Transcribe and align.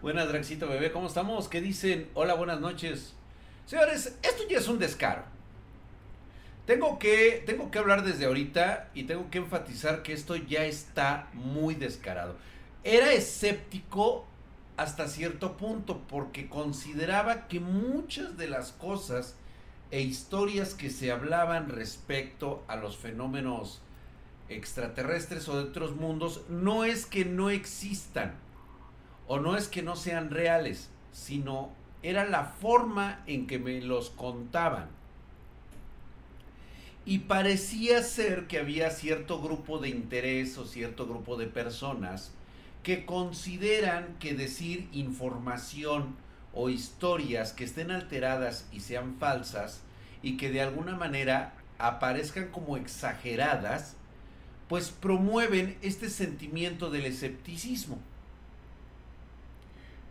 Buenas, 0.00 0.28
Draxito 0.28 0.68
Bebé, 0.68 0.92
¿cómo 0.92 1.08
estamos? 1.08 1.48
¿Qué 1.48 1.60
dicen? 1.60 2.08
Hola, 2.14 2.34
buenas 2.34 2.60
noches. 2.60 3.14
Señores, 3.66 4.16
esto 4.22 4.44
ya 4.48 4.58
es 4.58 4.68
un 4.68 4.78
descaro. 4.78 5.24
Tengo 6.66 7.00
que, 7.00 7.42
tengo 7.44 7.72
que 7.72 7.80
hablar 7.80 8.04
desde 8.04 8.26
ahorita 8.26 8.90
y 8.94 9.04
tengo 9.04 9.28
que 9.28 9.38
enfatizar 9.38 10.04
que 10.04 10.12
esto 10.12 10.36
ya 10.36 10.64
está 10.66 11.26
muy 11.32 11.74
descarado. 11.74 12.36
Era 12.84 13.12
escéptico 13.12 14.24
hasta 14.76 15.08
cierto 15.08 15.56
punto 15.56 16.00
porque 16.08 16.48
consideraba 16.48 17.48
que 17.48 17.58
muchas 17.58 18.36
de 18.36 18.46
las 18.46 18.70
cosas 18.70 19.34
e 19.90 20.00
historias 20.00 20.74
que 20.74 20.90
se 20.90 21.10
hablaban 21.10 21.70
respecto 21.70 22.62
a 22.68 22.76
los 22.76 22.96
fenómenos 22.96 23.82
extraterrestres 24.48 25.48
o 25.48 25.56
de 25.56 25.64
otros 25.64 25.96
mundos 25.96 26.42
no 26.48 26.84
es 26.84 27.04
que 27.04 27.24
no 27.24 27.50
existan 27.50 28.36
o 29.28 29.38
no 29.38 29.56
es 29.56 29.68
que 29.68 29.82
no 29.82 29.94
sean 29.94 30.30
reales, 30.30 30.88
sino 31.12 31.70
era 32.02 32.24
la 32.24 32.44
forma 32.44 33.22
en 33.26 33.46
que 33.46 33.58
me 33.58 33.80
los 33.80 34.10
contaban. 34.10 34.88
Y 37.04 37.20
parecía 37.20 38.02
ser 38.02 38.46
que 38.46 38.58
había 38.58 38.90
cierto 38.90 39.40
grupo 39.40 39.78
de 39.78 39.90
interés 39.90 40.58
o 40.58 40.66
cierto 40.66 41.06
grupo 41.06 41.36
de 41.36 41.46
personas 41.46 42.32
que 42.82 43.06
consideran 43.06 44.16
que 44.18 44.34
decir 44.34 44.88
información 44.92 46.16
o 46.54 46.70
historias 46.70 47.52
que 47.52 47.64
estén 47.64 47.90
alteradas 47.90 48.66
y 48.72 48.80
sean 48.80 49.16
falsas 49.18 49.82
y 50.22 50.36
que 50.36 50.50
de 50.50 50.62
alguna 50.62 50.96
manera 50.96 51.54
aparezcan 51.78 52.48
como 52.48 52.76
exageradas, 52.76 53.94
pues 54.68 54.90
promueven 54.90 55.78
este 55.82 56.10
sentimiento 56.10 56.90
del 56.90 57.06
escepticismo. 57.06 57.98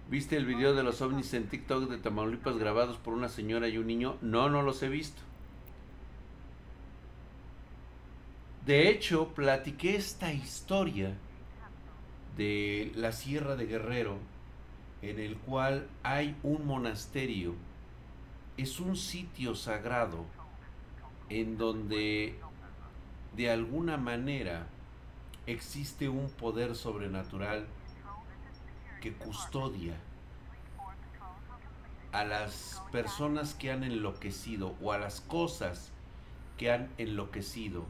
¿Viste 0.10 0.38
el 0.38 0.46
video 0.46 0.74
de 0.74 0.84
los 0.84 1.02
ovnis 1.02 1.34
en 1.34 1.50
TikTok 1.50 1.90
de 1.90 1.98
Tamaulipas 1.98 2.58
grabados 2.58 2.96
por 2.98 3.14
una 3.14 3.28
señora 3.28 3.68
y 3.68 3.78
un 3.78 3.88
niño? 3.88 4.16
No, 4.22 4.48
no 4.48 4.62
los 4.62 4.82
he 4.82 4.88
visto. 4.88 5.22
De 8.66 8.90
hecho, 8.90 9.28
platiqué 9.36 9.98
esta 9.98 10.32
historia 10.32 11.14
de 12.38 12.94
la 12.96 13.12
Sierra 13.12 13.58
de 13.58 13.66
Guerrero, 13.66 14.18
en 15.02 15.20
el 15.20 15.36
cual 15.36 15.90
hay 16.04 16.38
un 16.42 16.66
monasterio. 16.66 17.56
Es 18.56 18.80
un 18.80 18.96
sitio 18.96 19.56
sagrado 19.56 20.24
en 21.28 21.58
donde 21.58 22.40
de 23.36 23.52
alguna 23.52 23.98
manera 23.98 24.68
existe 25.48 26.08
un 26.08 26.30
poder 26.30 26.78
sobrenatural 26.78 27.68
que 29.02 29.14
custodia 29.14 29.96
a 32.12 32.24
las 32.24 32.82
personas 32.92 33.54
que 33.54 33.72
han 33.72 33.84
enloquecido 33.84 34.76
o 34.82 34.92
a 34.92 34.98
las 34.98 35.22
cosas 35.22 35.92
que 36.58 36.72
han 36.72 36.90
enloquecido 36.98 37.86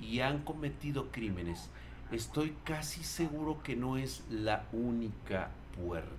y 0.00 0.20
han 0.20 0.42
cometido 0.42 1.10
crímenes, 1.10 1.70
estoy 2.10 2.54
casi 2.64 3.02
seguro 3.04 3.62
que 3.62 3.76
no 3.76 3.96
es 3.96 4.22
la 4.28 4.66
única 4.72 5.50
puerta. 5.76 6.10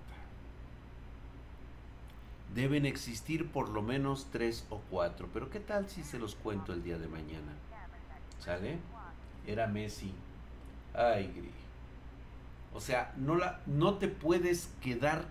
Deben 2.53 2.85
existir 2.85 3.51
por 3.51 3.69
lo 3.69 3.81
menos 3.81 4.27
tres 4.31 4.65
o 4.69 4.79
cuatro, 4.89 5.27
pero 5.33 5.49
¿qué 5.49 5.59
tal 5.59 5.89
si 5.89 6.03
se 6.03 6.19
los 6.19 6.35
cuento 6.35 6.73
el 6.73 6.83
día 6.83 6.97
de 6.97 7.07
mañana? 7.07 7.51
¿Sale? 8.39 8.79
Era 9.45 9.67
Messi. 9.67 10.13
Ay, 10.93 11.31
Gris. 11.35 11.64
O 12.75 12.81
sea, 12.81 13.13
no, 13.15 13.35
la, 13.35 13.61
no 13.65 13.95
te 13.95 14.09
puedes 14.09 14.69
quedar 14.81 15.25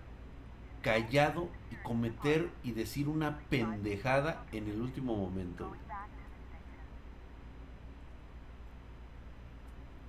callado 0.81 1.47
y 1.71 1.75
cometer 1.75 2.49
y 2.63 2.71
decir 2.71 3.07
una 3.07 3.37
pendejada 3.49 4.43
en 4.51 4.67
el 4.67 4.81
último 4.81 5.15
momento. 5.15 5.71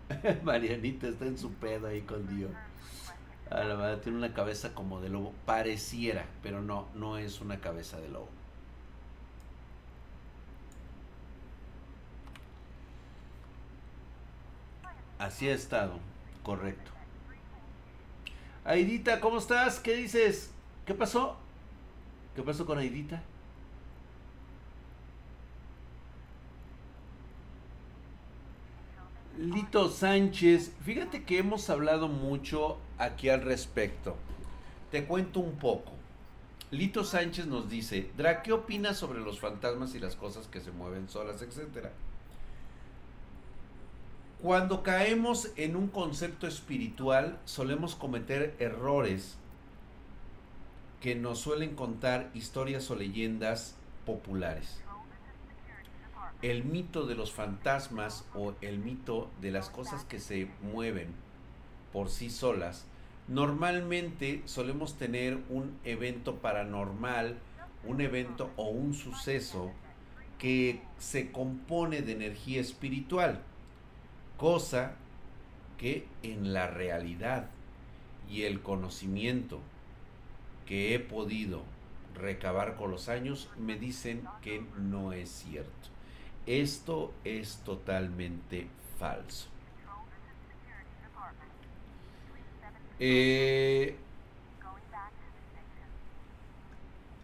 Marianita 0.45 1.09
está 1.09 1.27
en 1.27 1.37
su 1.37 1.53
pedo 1.53 1.89
ahí 1.89 2.01
con 2.01 2.27
Dios. 2.35 2.51
A 3.51 3.65
la 3.65 3.75
verdad 3.75 4.01
tiene 4.01 4.17
una 4.17 4.33
cabeza 4.33 4.73
como 4.75 5.03
de 5.03 5.11
lobo. 5.11 5.35
Pareciera, 5.45 6.25
pero 6.43 6.63
no, 6.63 6.89
no 6.95 7.19
es 7.19 7.43
una 7.43 7.61
cabeza 7.61 8.01
de 8.01 8.09
lobo. 8.09 8.31
Así 15.19 15.49
ha 15.49 15.55
estado, 15.55 15.99
correcto. 16.43 16.96
Aidita, 18.67 19.21
¿cómo 19.21 19.39
estás? 19.39 19.79
¿Qué 19.79 19.95
dices? 19.95 20.51
¿Qué 20.85 20.93
pasó? 20.93 21.37
¿Qué 22.35 22.43
pasó 22.43 22.67
con 22.67 22.79
Aidita? 22.79 23.23
Lito 29.39 29.89
Sánchez, 29.89 30.73
fíjate 30.83 31.25
que 31.25 31.39
hemos 31.39 31.71
hablado 31.71 32.09
mucho 32.09 32.79
aquí 32.99 33.29
al 33.29 33.43
respecto. 33.43 34.17
Te 34.91 35.05
cuento 35.05 35.39
un 35.39 35.59
poco. 35.59 35.93
Lito 36.73 37.05
Sánchez 37.05 37.47
nos 37.47 37.71
dice, 37.71 38.11
Dra, 38.17 38.43
¿qué 38.43 38.53
opinas 38.53 38.97
sobre 38.97 39.21
los 39.21 39.39
fantasmas 39.39 39.95
y 39.95 40.01
las 40.01 40.17
cosas 40.17 40.49
que 40.49 40.61
se 40.61 40.73
mueven 40.73 41.09
solas, 41.09 41.41
etcétera? 41.41 41.93
Cuando 44.43 44.83
caemos 44.83 45.51
en 45.57 45.77
un 45.77 45.89
concepto 45.89 46.47
espiritual, 46.47 47.41
solemos 47.47 47.97
cometer 47.97 48.55
errores 48.59 49.39
que 51.01 51.15
nos 51.15 51.39
suelen 51.39 51.75
contar 51.75 52.31
historias 52.35 52.91
o 52.91 52.97
leyendas 52.97 53.77
populares. 54.05 54.83
El 56.43 56.65
mito 56.65 57.07
de 57.07 57.15
los 57.15 57.33
fantasmas 57.33 58.27
o 58.35 58.53
el 58.61 58.79
mito 58.79 59.31
de 59.41 59.53
las 59.53 59.71
cosas 59.71 60.05
que 60.05 60.21
se 60.21 60.51
mueven 60.61 61.15
por 61.91 62.11
sí 62.11 62.29
solas, 62.29 62.85
normalmente 63.29 64.43
solemos 64.45 64.99
tener 64.99 65.39
un 65.49 65.79
evento 65.83 66.37
paranormal, 66.37 67.39
un 67.87 68.03
evento 68.03 68.51
o 68.57 68.69
un 68.69 68.93
suceso 68.93 69.73
que 70.39 70.83
se 70.99 71.33
compone 71.33 72.03
de 72.03 72.13
energía 72.13 72.61
espiritual 72.61 73.41
cosa 74.37 74.93
que 75.79 76.07
en 76.23 76.53
la 76.53 76.67
realidad 76.67 77.49
y 78.31 78.43
el 78.43 78.61
conocimiento 78.61 79.61
que 80.67 80.95
he 80.95 80.99
podido 80.99 81.63
recabar 82.15 82.77
con 82.77 82.91
los 82.91 83.09
años 83.09 83.49
me 83.59 83.77
dicen 83.77 84.27
que 84.43 84.65
no 84.79 85.13
es 85.13 85.31
cierto. 85.31 85.71
Esto 86.47 87.13
es 87.25 87.59
totalmente 87.65 88.69
falso. 88.99 89.49
Eh, 92.99 93.97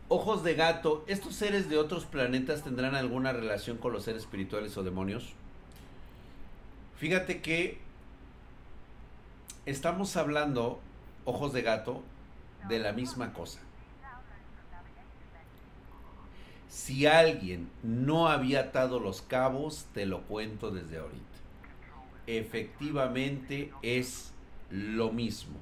ojos 0.09 0.45
de 0.45 0.55
gato, 0.55 1.05
¿estos 1.07 1.35
seres 1.35 1.71
de 1.71 1.79
otros 1.79 2.05
planetas 2.05 2.63
tendrán 2.63 2.95
alguna 2.95 3.33
relación 3.33 3.79
con 3.79 3.93
los 3.93 4.05
seres 4.05 4.23
espirituales 4.23 4.77
o 4.77 4.83
demonios? 4.83 5.35
Fíjate 7.03 7.43
que 7.43 7.79
estamos 9.67 10.17
hablando, 10.17 10.79
ojos 11.25 11.53
de 11.53 11.63
gato, 11.63 12.01
de 12.69 12.79
la 12.79 12.93
misma 12.93 13.33
cosa. 13.33 13.59
Si 16.69 17.07
alguien 17.07 17.69
no 17.83 18.29
había 18.29 18.61
atado 18.61 19.01
los 19.01 19.21
cabos, 19.21 19.87
te 19.93 20.07
lo 20.07 20.23
cuento 20.23 20.71
desde 20.71 20.99
ahorita. 20.99 21.19
Efectivamente 22.29 23.73
es 23.83 24.31
lo 24.71 25.11
mismo. 25.11 25.59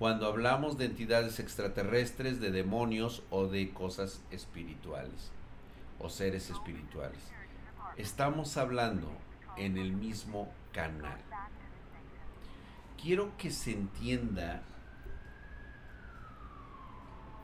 Cuando 0.00 0.26
hablamos 0.26 0.78
de 0.78 0.86
entidades 0.86 1.38
extraterrestres, 1.38 2.40
de 2.40 2.50
demonios 2.50 3.22
o 3.30 3.46
de 3.46 3.70
cosas 3.70 4.20
espirituales 4.32 5.30
o 6.00 6.08
seres 6.08 6.50
espirituales. 6.50 7.20
Estamos 7.96 8.56
hablando 8.56 9.12
en 9.56 9.78
el 9.78 9.92
mismo 9.92 10.48
canal. 10.72 11.18
Quiero 13.00 13.36
que 13.36 13.50
se 13.50 13.72
entienda 13.72 14.62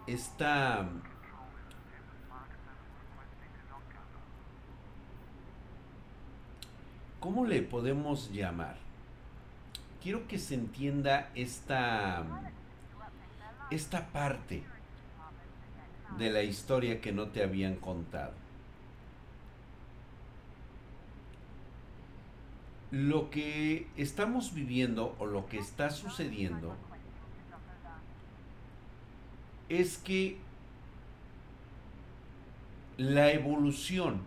esta 0.06 0.88
¿Cómo 7.20 7.44
le 7.44 7.62
podemos 7.62 8.30
llamar? 8.30 8.76
Quiero 10.02 10.28
que 10.28 10.38
se 10.38 10.54
entienda 10.54 11.30
esta 11.34 12.24
esta 13.70 14.06
parte 14.08 14.62
de 16.16 16.30
la 16.30 16.42
historia 16.42 17.00
que 17.00 17.12
no 17.12 17.28
te 17.28 17.42
habían 17.42 17.76
contado. 17.76 18.32
Lo 22.90 23.30
que 23.30 23.86
estamos 23.96 24.54
viviendo 24.54 25.14
o 25.18 25.26
lo 25.26 25.46
que 25.46 25.58
está 25.58 25.90
sucediendo 25.90 26.74
es 29.68 29.98
que 29.98 30.38
la 32.96 33.30
evolución 33.32 34.22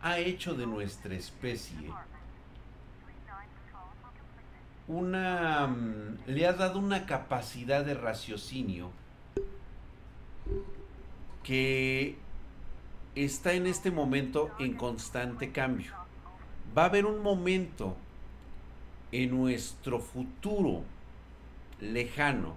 ha 0.00 0.18
hecho 0.18 0.54
de 0.54 0.66
nuestra 0.66 1.14
especie 1.14 1.92
una 4.88 5.66
mm, 5.68 6.18
le 6.26 6.46
ha 6.46 6.54
dado 6.54 6.78
una 6.78 7.06
capacidad 7.06 7.84
de 7.84 7.94
raciocinio 7.94 8.90
que 11.42 12.16
está 13.14 13.52
en 13.52 13.66
este 13.66 13.90
momento 13.90 14.50
en 14.58 14.74
constante 14.74 15.52
cambio. 15.52 15.92
Va 16.76 16.82
a 16.82 16.86
haber 16.86 17.06
un 17.06 17.22
momento 17.22 17.96
en 19.10 19.30
nuestro 19.30 20.00
futuro 20.00 20.82
lejano 21.80 22.54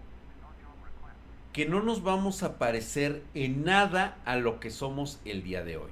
que 1.52 1.66
no 1.66 1.82
nos 1.82 2.04
vamos 2.04 2.44
a 2.44 2.58
parecer 2.58 3.24
en 3.34 3.64
nada 3.64 4.18
a 4.26 4.36
lo 4.36 4.60
que 4.60 4.70
somos 4.72 5.20
el 5.26 5.44
día 5.44 5.64
de 5.64 5.78
hoy. 5.78 5.92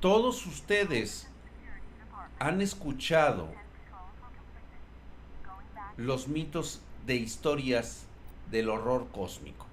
Todos 0.00 0.46
ustedes 0.46 1.28
han 2.38 2.60
escuchado 2.60 3.48
los 5.96 6.26
mitos 6.26 6.80
de 7.06 7.16
historias 7.16 8.06
del 8.50 8.70
horror 8.70 9.08
cósmico. 9.12 9.69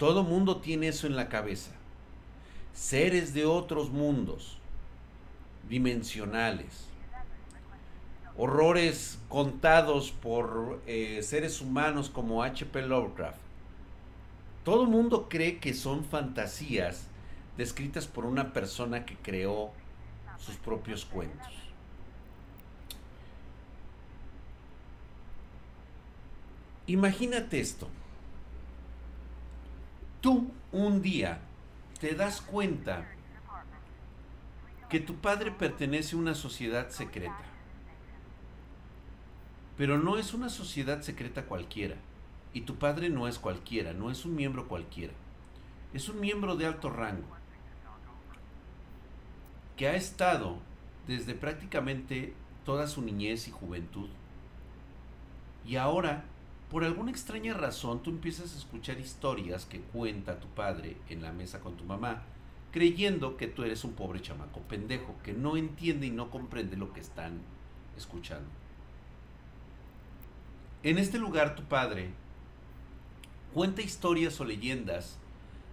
Todo 0.00 0.22
mundo 0.22 0.56
tiene 0.62 0.88
eso 0.88 1.06
en 1.06 1.14
la 1.14 1.28
cabeza. 1.28 1.72
Seres 2.72 3.34
de 3.34 3.44
otros 3.44 3.90
mundos, 3.90 4.56
dimensionales. 5.68 6.86
Horrores 8.34 9.18
contados 9.28 10.10
por 10.10 10.80
eh, 10.86 11.22
seres 11.22 11.60
humanos 11.60 12.08
como 12.08 12.42
H.P. 12.42 12.80
Lovecraft. 12.80 13.42
Todo 14.64 14.86
mundo 14.86 15.28
cree 15.28 15.58
que 15.58 15.74
son 15.74 16.02
fantasías 16.02 17.06
descritas 17.58 18.06
por 18.06 18.24
una 18.24 18.54
persona 18.54 19.04
que 19.04 19.18
creó 19.18 19.70
sus 20.38 20.56
propios 20.56 21.04
cuentos. 21.04 21.52
Imagínate 26.86 27.60
esto. 27.60 27.86
Tú 30.20 30.50
un 30.72 31.02
día 31.02 31.40
te 32.00 32.14
das 32.14 32.40
cuenta 32.40 33.06
que 34.88 35.00
tu 35.00 35.16
padre 35.16 35.50
pertenece 35.50 36.16
a 36.16 36.18
una 36.18 36.34
sociedad 36.34 36.90
secreta. 36.90 37.44
Pero 39.76 39.98
no 39.98 40.18
es 40.18 40.34
una 40.34 40.48
sociedad 40.48 41.00
secreta 41.02 41.44
cualquiera. 41.44 41.96
Y 42.52 42.62
tu 42.62 42.76
padre 42.76 43.08
no 43.08 43.28
es 43.28 43.38
cualquiera, 43.38 43.92
no 43.92 44.10
es 44.10 44.24
un 44.24 44.34
miembro 44.34 44.66
cualquiera. 44.66 45.12
Es 45.94 46.08
un 46.08 46.20
miembro 46.20 46.56
de 46.56 46.66
alto 46.66 46.90
rango 46.90 47.40
que 49.76 49.88
ha 49.88 49.94
estado 49.94 50.58
desde 51.06 51.34
prácticamente 51.34 52.34
toda 52.66 52.86
su 52.86 53.00
niñez 53.00 53.48
y 53.48 53.50
juventud. 53.50 54.10
Y 55.64 55.76
ahora, 55.76 56.24
por 56.70 56.84
alguna 56.84 57.10
extraña 57.10 57.54
razón, 57.54 58.00
tú 58.02 58.10
empiezas 58.10 58.54
a 58.54 58.58
escuchar 58.58 59.00
historias 59.00 59.66
que 59.66 59.80
cuenta 59.80 60.38
tu 60.38 60.46
padre 60.48 60.96
en 61.08 61.20
la 61.20 61.32
mesa 61.32 61.58
con 61.58 61.76
tu 61.76 61.84
mamá, 61.84 62.22
creyendo 62.70 63.36
que 63.36 63.48
tú 63.48 63.64
eres 63.64 63.82
un 63.82 63.94
pobre 63.94 64.22
chamaco 64.22 64.60
pendejo, 64.60 65.16
que 65.24 65.32
no 65.32 65.56
entiende 65.56 66.06
y 66.06 66.10
no 66.10 66.30
comprende 66.30 66.76
lo 66.76 66.92
que 66.92 67.00
están 67.00 67.40
escuchando. 67.96 68.48
En 70.84 70.96
este 70.96 71.18
lugar 71.18 71.56
tu 71.56 71.64
padre 71.64 72.10
cuenta 73.52 73.82
historias 73.82 74.40
o 74.40 74.44
leyendas 74.44 75.18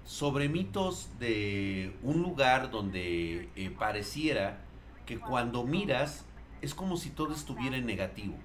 sobre 0.03 0.49
mitos 0.49 1.09
de 1.19 1.95
un 2.01 2.23
lugar 2.23 2.71
donde 2.71 3.49
eh, 3.55 3.69
pareciera 3.77 4.61
que 5.05 5.19
cuando 5.19 5.63
miras 5.63 6.25
es 6.61 6.73
como 6.73 6.97
si 6.97 7.11
todo 7.11 7.33
estuviera 7.33 7.77
en 7.77 7.85
negativo, 7.85 8.35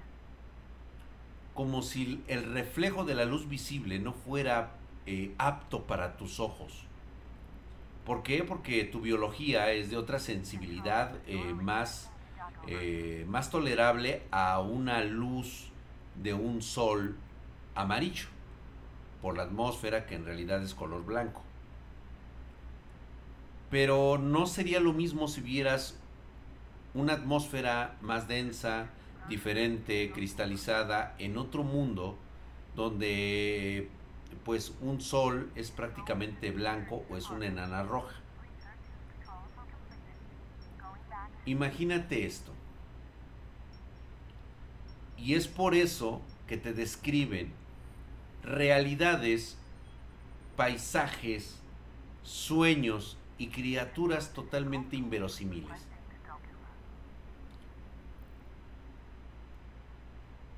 como 1.55 1.83
si 1.83 2.23
el 2.29 2.53
reflejo 2.53 3.05
de 3.05 3.15
la 3.15 3.25
luz 3.25 3.49
visible 3.49 3.99
no 3.99 4.13
fuera 4.13 4.73
eh, 5.07 5.35
apto 5.39 5.83
para 5.83 6.17
tus 6.17 6.41
ojos. 6.41 6.85
¿Por 8.07 8.23
qué? 8.23 8.43
Porque 8.43 8.85
tu 8.85 9.01
biología 9.01 9.71
es 9.73 9.91
de 9.91 9.97
otra 9.97 10.19
sensibilidad 10.19 11.15
eh, 11.27 11.55
más, 11.55 12.11
más 13.27 13.51
tolerable 13.51 14.23
a 14.31 14.61
una 14.61 15.05
luz 15.05 15.71
de 16.21 16.35
un 16.35 16.63
sol 16.63 17.17
amarillo 17.75 18.27
por 19.23 19.37
la 19.37 19.45
atmósfera 19.45 20.05
que 20.07 20.17
en 20.17 20.25
realidad 20.25 20.63
es 20.63 20.75
color 20.75 21.05
blanco. 21.05 21.43
Pero 23.71 24.19
no 24.19 24.47
sería 24.47 24.81
lo 24.81 24.93
mismo 24.93 25.29
si 25.29 25.41
vieras 25.41 25.97
una 26.93 27.15
atmósfera 27.15 27.97
más 28.03 28.29
densa, 28.29 28.91
diferente, 29.29 30.11
cristalizada, 30.13 31.15
en 31.19 31.39
otro 31.39 31.63
mundo, 31.63 32.19
donde 32.75 33.89
pues 34.45 34.75
un 34.81 35.01
sol 35.01 35.51
es 35.55 35.71
prácticamente 35.71 36.51
blanco 36.51 37.05
o 37.09 37.17
es 37.17 37.31
una 37.31 37.47
enana 37.47 37.83
roja. 37.83 38.17
Imagínate 41.45 42.25
esto. 42.25 42.53
Y 45.17 45.35
es 45.35 45.47
por 45.47 45.75
eso 45.75 46.21
que 46.47 46.57
te 46.57 46.73
describen 46.73 47.53
realidades, 48.43 49.57
paisajes, 50.57 51.61
sueños 52.23 53.17
y 53.39 53.49
criaturas 53.49 54.33
totalmente 54.33 54.97
inverosímiles. 54.97 55.92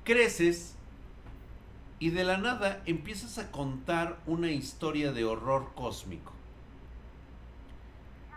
Creces 0.05 0.75
y 1.97 2.11
de 2.11 2.23
la 2.23 2.37
nada 2.37 2.83
empiezas 2.85 3.39
a 3.39 3.51
contar 3.51 4.19
una 4.27 4.51
historia 4.51 5.11
de 5.11 5.25
horror 5.25 5.71
cósmico. 5.73 6.31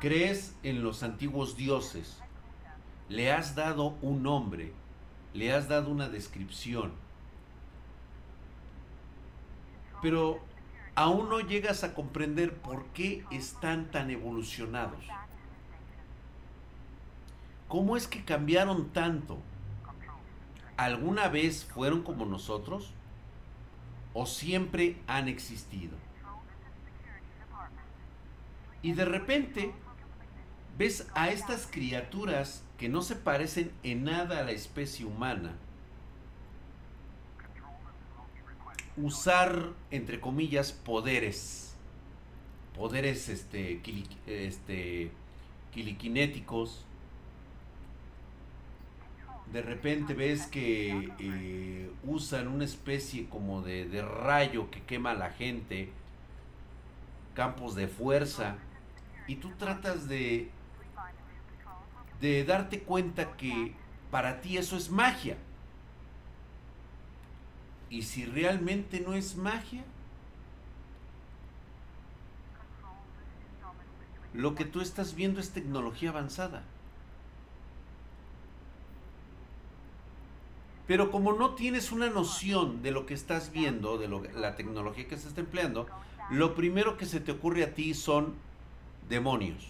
Crees 0.00 0.55
en 0.62 0.82
los 0.82 1.03
antiguos 1.03 1.59
dioses, 1.59 2.17
le 3.11 3.31
has 3.32 3.55
dado 3.55 3.99
un 4.00 4.23
nombre, 4.23 4.73
le 5.35 5.53
has 5.53 5.69
dado 5.69 5.91
una 5.91 6.09
descripción, 6.09 6.93
pero 10.00 10.40
aún 10.95 11.28
no 11.28 11.40
llegas 11.40 11.85
a 11.85 11.93
comprender 11.93 12.54
por 12.54 12.87
qué 12.95 13.26
están 13.31 13.90
tan 13.90 14.09
evolucionados. 14.11 15.04
¿Cómo 17.69 17.95
es 17.95 18.07
que 18.07 18.25
cambiaron 18.25 18.88
tanto? 18.88 19.37
¿Alguna 20.78 21.28
vez 21.28 21.66
fueron 21.66 22.02
como 22.02 22.25
nosotros? 22.25 22.94
¿O 24.14 24.25
siempre 24.25 24.97
han 25.06 25.28
existido? 25.28 25.94
Y 28.80 28.92
de 28.92 29.04
repente 29.04 29.73
ves 30.78 31.06
a 31.14 31.28
estas 31.28 31.66
criaturas 31.66 32.64
que 32.78 32.88
no 32.88 33.02
se 33.02 33.16
parecen 33.16 33.70
en 33.82 34.04
nada 34.04 34.38
a 34.38 34.44
la 34.44 34.52
especie 34.52 35.04
humana 35.04 35.52
usar, 39.02 39.73
entre 39.90 40.20
comillas, 40.20 40.73
poderes. 40.73 41.75
Poderes 42.75 43.28
este, 43.28 43.80
este, 44.26 45.11
quiliquinéticos. 45.73 46.85
De 49.52 49.62
repente 49.62 50.12
ves 50.12 50.47
que 50.47 51.11
eh, 51.19 51.90
usan 52.05 52.49
una 52.49 52.64
especie 52.64 53.28
como 53.28 53.62
de, 53.62 53.88
de 53.88 54.02
rayo 54.02 54.71
que 54.71 54.83
quema 54.83 55.12
a 55.12 55.14
la 55.14 55.31
gente. 55.31 55.90
Campos 57.35 57.75
de 57.75 57.88
fuerza. 57.88 58.57
Y 59.26 59.37
tú 59.37 59.50
tratas 59.59 60.09
de, 60.09 60.50
de 62.21 62.45
darte 62.45 62.81
cuenta 62.81 63.37
que 63.37 63.75
para 64.11 64.40
ti 64.40 64.59
eso 64.59 64.76
es 64.76 64.90
magia. 64.90 65.37
¿Y 67.90 68.02
si 68.02 68.26
realmente 68.26 69.00
no 69.00 69.14
es 69.14 69.37
magia? 69.37 69.85
Lo 74.35 74.55
que 74.55 74.64
tú 74.64 74.81
estás 74.81 75.14
viendo 75.14 75.40
es 75.40 75.50
tecnología 75.50 76.11
avanzada. 76.11 76.62
Pero 80.88 81.11
como 81.11 81.35
no 81.35 81.50
tienes 81.54 81.92
una 81.92 82.09
noción 82.09 82.83
de 82.83 82.92
lo 82.92 83.04
que 83.04 83.12
estás 83.12 83.52
viendo, 83.52 83.99
de 83.99 84.09
la 84.35 84.57
tecnología 84.57 85.07
que 85.07 85.18
se 85.18 85.28
está 85.28 85.42
empleando, 85.42 85.87
lo 86.30 86.54
primero 86.54 86.97
que 86.97 87.04
se 87.04 87.21
te 87.21 87.30
ocurre 87.30 87.62
a 87.62 87.75
ti 87.75 87.92
son 87.92 88.35
demonios. 89.07 89.66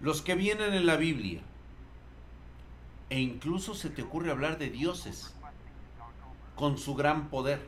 Los 0.00 0.22
que 0.22 0.36
vienen 0.36 0.74
en 0.74 0.86
la 0.86 0.96
Biblia. 0.96 1.40
E 3.10 3.18
incluso 3.18 3.74
se 3.74 3.90
te 3.90 4.02
ocurre 4.02 4.30
hablar 4.30 4.58
de 4.58 4.70
dioses 4.70 5.34
con 6.54 6.78
su 6.78 6.94
gran 6.94 7.28
poder. 7.28 7.66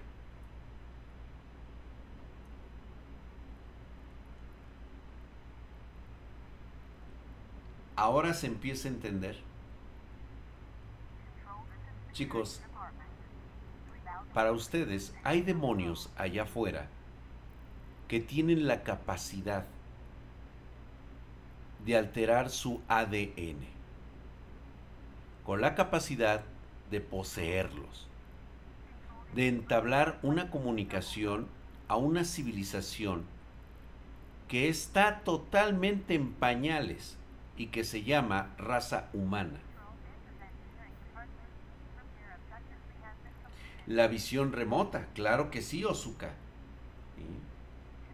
Ahora 7.97 8.33
se 8.33 8.47
empieza 8.47 8.87
a 8.87 8.93
entender. 8.93 9.54
Chicos, 12.15 12.61
para 14.33 14.53
ustedes 14.53 15.13
hay 15.25 15.41
demonios 15.43 16.11
allá 16.17 16.45
afuera 16.45 16.87
que 18.07 18.21
tienen 18.21 18.69
la 18.69 18.85
capacidad 18.85 19.65
de 21.85 21.97
alterar 21.97 22.51
su 22.51 22.81
ADN, 22.87 23.67
con 25.45 25.61
la 25.61 25.75
capacidad 25.75 26.45
de 26.89 27.01
poseerlos, 27.01 28.07
de 29.35 29.49
entablar 29.49 30.21
una 30.23 30.51
comunicación 30.51 31.49
a 31.89 31.97
una 31.97 32.23
civilización 32.23 33.25
que 34.47 34.69
está 34.69 35.25
totalmente 35.25 36.15
en 36.15 36.33
pañales 36.33 37.19
y 37.57 37.67
que 37.67 37.83
se 37.83 38.05
llama 38.05 38.55
raza 38.57 39.09
humana. 39.13 39.64
La 43.87 44.09
visión 44.09 44.53
remota, 44.53 45.09
claro 45.15 45.51
que 45.51 45.61
sí, 45.61 45.85
Ozuka. 45.85 46.33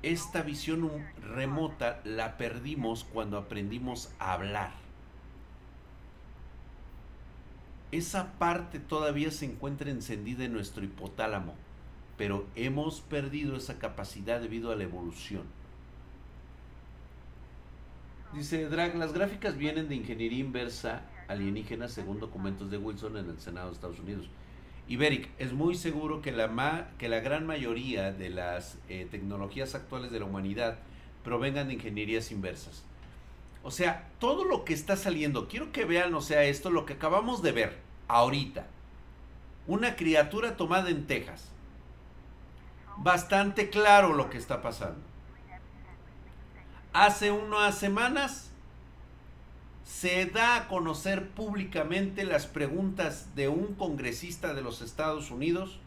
Esta 0.03 0.43
visión 0.43 0.91
remota 1.23 2.01
la 2.05 2.39
perdimos 2.39 3.05
cuando 3.05 3.37
aprendimos 3.37 4.11
a 4.19 4.33
hablar. 4.33 4.73
Esa 7.93 8.33
parte 8.39 8.79
todavía 8.79 9.31
se 9.31 9.45
encuentra 9.45 9.91
encendida 9.91 10.45
en 10.45 10.53
nuestro 10.53 10.85
hipotálamo, 10.85 11.55
pero 12.17 12.47
hemos 12.55 13.01
perdido 13.01 13.57
esa 13.57 13.79
capacidad 13.79 14.41
debido 14.41 14.73
a 14.73 14.77
la 14.77 14.85
evolución. 14.85 15.43
Dice 18.33 18.69
Drag, 18.69 18.95
las 18.97 19.13
gráficas 19.13 19.57
vienen 19.57 19.89
de 19.89 19.97
ingeniería 19.97 20.39
inversa 20.39 21.03
alienígena 21.27 21.89
según 21.89 22.21
documentos 22.21 22.71
de 22.71 22.79
Wilson 22.79 23.17
en 23.17 23.29
el 23.29 23.41
Senado 23.41 23.69
de 23.69 23.75
Estados 23.75 23.99
Unidos. 23.99 24.31
Iberic, 24.91 25.29
es 25.39 25.53
muy 25.53 25.77
seguro 25.77 26.21
que 26.21 26.33
la, 26.33 26.89
que 26.99 27.09
la 27.09 27.21
gran 27.21 27.47
mayoría 27.47 28.11
de 28.11 28.29
las 28.29 28.77
eh, 28.89 29.07
tecnologías 29.09 29.77
actuales 29.77 30.11
de 30.11 30.19
la 30.19 30.25
humanidad 30.25 30.79
provengan 31.23 31.69
de 31.69 31.75
ingenierías 31.75 32.33
inversas. 32.33 32.83
O 33.63 33.71
sea, 33.71 34.09
todo 34.19 34.45
lo 34.45 34.65
que 34.65 34.75
está 34.75 34.97
saliendo, 34.97 35.47
quiero 35.47 35.71
que 35.71 35.85
vean, 35.85 36.13
o 36.13 36.21
sea, 36.21 36.43
esto, 36.43 36.71
lo 36.71 36.87
que 36.87 36.95
acabamos 36.95 37.41
de 37.41 37.53
ver 37.53 37.79
ahorita. 38.09 38.67
Una 39.69 39.95
criatura 39.95 40.57
tomada 40.57 40.91
en 40.91 41.07
Texas. 41.07 41.53
Bastante 42.97 43.71
claro 43.71 44.13
lo 44.13 44.29
que 44.29 44.39
está 44.39 44.61
pasando. 44.61 44.99
Hace 46.93 47.31
unas 47.31 47.79
semanas 47.79 48.50
se 49.85 50.27
da 50.27 50.57
a 50.57 50.69
conocer 50.69 51.29
públicamente 51.31 52.25
las 52.25 52.47
preguntas 52.47 53.35
de 53.35 53.49
un 53.49 53.75
congresista 53.75 54.55
de 54.55 54.63
los 54.63 54.83
Estados 54.83 55.31
Unidos 55.31 55.79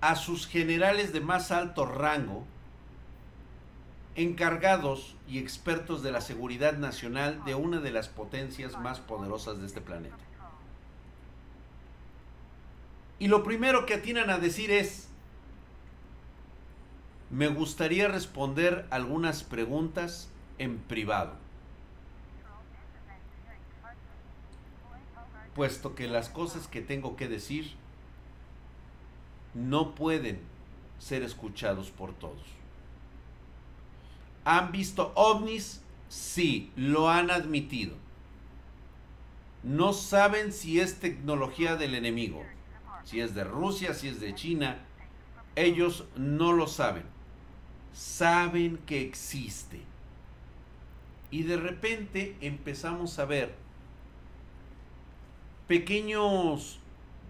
a 0.00 0.16
sus 0.16 0.46
generales 0.46 1.12
de 1.12 1.20
más 1.20 1.50
alto 1.50 1.86
rango, 1.86 2.44
encargados 4.16 5.16
y 5.26 5.38
expertos 5.38 6.02
de 6.02 6.12
la 6.12 6.20
seguridad 6.20 6.74
nacional 6.74 7.42
de 7.44 7.54
una 7.54 7.80
de 7.80 7.90
las 7.90 8.08
potencias 8.08 8.78
más 8.78 9.00
poderosas 9.00 9.60
de 9.60 9.66
este 9.66 9.80
planeta. 9.80 10.18
Y 13.18 13.28
lo 13.28 13.42
primero 13.42 13.86
que 13.86 13.94
atinan 13.94 14.28
a 14.28 14.38
decir 14.38 14.70
es, 14.70 15.08
me 17.30 17.48
gustaría 17.48 18.06
responder 18.08 18.86
algunas 18.90 19.42
preguntas 19.42 20.28
en 20.58 20.78
privado. 20.78 21.32
Puesto 25.54 25.94
que 25.94 26.08
las 26.08 26.28
cosas 26.28 26.66
que 26.66 26.80
tengo 26.80 27.16
que 27.16 27.28
decir 27.28 27.72
no 29.54 29.94
pueden 29.94 30.40
ser 30.98 31.22
escuchados 31.22 31.90
por 31.90 32.12
todos. 32.14 32.42
¿Han 34.44 34.72
visto 34.72 35.12
ovnis? 35.14 35.80
Sí, 36.08 36.72
lo 36.76 37.08
han 37.08 37.30
admitido. 37.30 37.94
No 39.62 39.92
saben 39.92 40.52
si 40.52 40.80
es 40.80 41.00
tecnología 41.00 41.76
del 41.76 41.94
enemigo, 41.94 42.44
si 43.04 43.20
es 43.20 43.34
de 43.34 43.44
Rusia, 43.44 43.94
si 43.94 44.08
es 44.08 44.20
de 44.20 44.34
China. 44.34 44.78
Ellos 45.56 46.04
no 46.16 46.52
lo 46.52 46.66
saben 46.66 47.14
saben 47.94 48.78
que 48.86 49.00
existe. 49.00 49.80
Y 51.34 51.42
de 51.42 51.56
repente 51.56 52.36
empezamos 52.40 53.18
a 53.18 53.24
ver 53.24 53.56
pequeños 55.66 56.78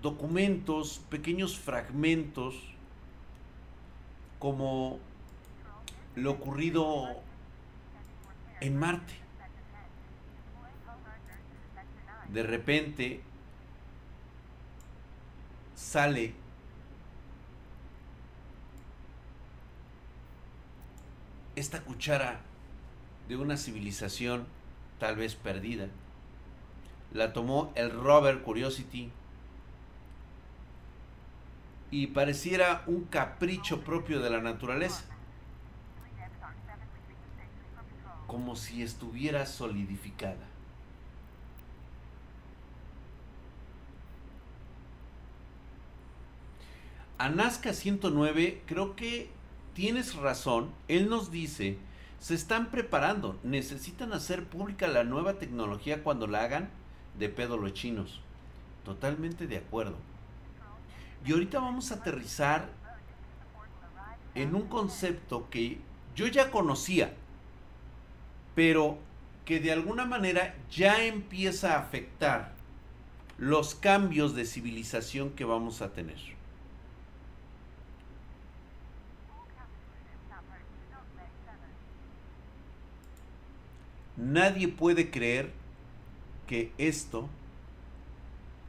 documentos, 0.03 1.01
pequeños 1.09 1.59
fragmentos, 1.59 2.55
como 4.39 4.99
lo 6.17 6.33
ocurrido 6.33 7.07
en 8.61 8.79
Marte. 8.79 9.15
De 12.29 12.43
repente 12.43 13.23
sale 15.75 16.35
esta 21.57 21.81
cuchara 21.81 22.43
de 23.29 23.37
una 23.37 23.57
civilización 23.57 24.47
tal 24.99 25.17
vez 25.17 25.35
perdida. 25.35 25.89
La 27.13 27.33
tomó 27.33 27.73
el 27.75 27.91
rover 27.91 28.43
Curiosity 28.43 29.11
y 31.91 32.09
pareciera 32.09 32.83
un 32.87 33.05
capricho 33.05 33.83
propio 33.83 34.21
de 34.21 34.31
la 34.31 34.41
naturaleza. 34.41 35.05
Como 38.27 38.57
si 38.57 38.83
estuviera 38.83 39.47
solidificada. 39.47 40.49
A 47.17 47.29
Nazca 47.29 47.73
109 47.73 48.63
creo 48.67 48.97
que 48.97 49.31
tienes 49.73 50.17
razón, 50.17 50.71
él 50.89 51.09
nos 51.09 51.31
dice, 51.31 51.79
se 52.25 52.33
están 52.33 52.71
preparando, 52.71 53.39
necesitan 53.43 54.15
hacer 54.15 54.47
pública 54.47 54.89
la 54.89 55.05
nueva 55.05 55.35
tecnología 55.35 56.03
cuando 56.03 56.27
la 56.27 56.41
hagan 56.41 56.71
de 57.19 57.29
pedo 57.29 57.59
los 57.59 57.75
chinos. 57.75 58.23
Totalmente 58.83 59.47
de 59.47 59.59
acuerdo. 59.59 59.97
Y 61.27 61.33
ahorita 61.33 61.61
vamos 61.61 61.93
a 61.93 61.97
aterrizar 61.97 62.71
en 64.35 64.55
un 64.55 64.69
concepto 64.69 65.51
que 65.51 65.81
yo 66.17 66.27
ya 66.27 66.51
conocía, 66.51 67.13
pero 68.55 68.97
que 69.45 69.61
de 69.61 69.73
alguna 69.73 70.07
manera 70.07 70.55
ya 70.71 71.05
empieza 71.05 71.75
a 71.75 71.81
afectar 71.81 72.53
los 73.37 73.75
cambios 73.75 74.35
de 74.35 74.47
civilización 74.47 75.29
que 75.29 75.45
vamos 75.45 75.83
a 75.83 75.93
tener. 75.93 76.34
Nadie 84.17 84.69
puede 84.69 85.11
creer 85.11 85.53
que 86.47 86.73
esto 86.79 87.29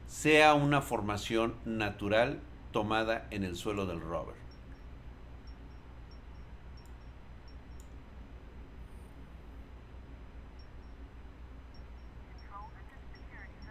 sea 0.08 0.54
una 0.54 0.82
formación 0.82 1.54
natural 1.64 2.40
tomada 2.72 3.26
en 3.30 3.44
el 3.44 3.56
suelo 3.56 3.86
del 3.86 4.00
rover. 4.00 4.34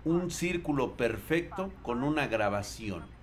Un 0.05 0.29
círculo 0.29 0.93
perfecto 0.95 1.71
con 1.81 2.03
una 2.03 2.27
grabación. 2.27 3.14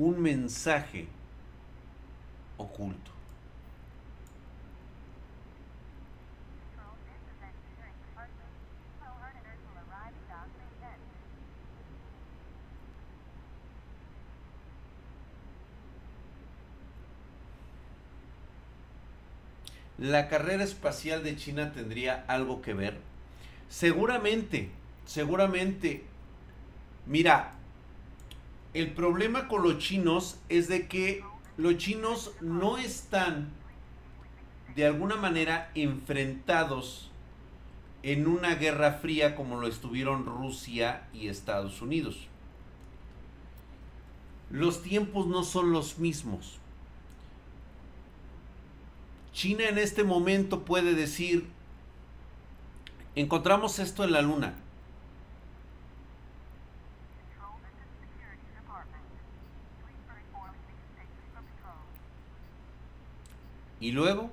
Un 0.00 0.18
mensaje 0.22 1.06
oculto. 2.56 3.10
¿La 19.98 20.28
carrera 20.28 20.64
espacial 20.64 21.22
de 21.22 21.36
China 21.36 21.72
tendría 21.72 22.24
algo 22.26 22.62
que 22.62 22.72
ver? 22.72 22.96
Seguramente, 23.68 24.70
seguramente. 25.04 26.04
Mira, 27.04 27.59
el 28.74 28.92
problema 28.92 29.48
con 29.48 29.62
los 29.62 29.78
chinos 29.78 30.38
es 30.48 30.68
de 30.68 30.86
que 30.86 31.24
los 31.56 31.76
chinos 31.76 32.32
no 32.40 32.78
están 32.78 33.50
de 34.76 34.86
alguna 34.86 35.16
manera 35.16 35.70
enfrentados 35.74 37.10
en 38.02 38.26
una 38.26 38.54
guerra 38.54 38.94
fría 38.94 39.34
como 39.34 39.60
lo 39.60 39.66
estuvieron 39.66 40.24
Rusia 40.24 41.08
y 41.12 41.28
Estados 41.28 41.82
Unidos. 41.82 42.28
Los 44.50 44.82
tiempos 44.82 45.26
no 45.26 45.44
son 45.44 45.72
los 45.72 45.98
mismos. 45.98 46.58
China 49.32 49.68
en 49.68 49.78
este 49.78 50.02
momento 50.02 50.64
puede 50.64 50.94
decir, 50.94 51.46
encontramos 53.14 53.78
esto 53.78 54.04
en 54.04 54.12
la 54.12 54.22
luna. 54.22 54.54
Y 63.80 63.92
luego, 63.92 64.30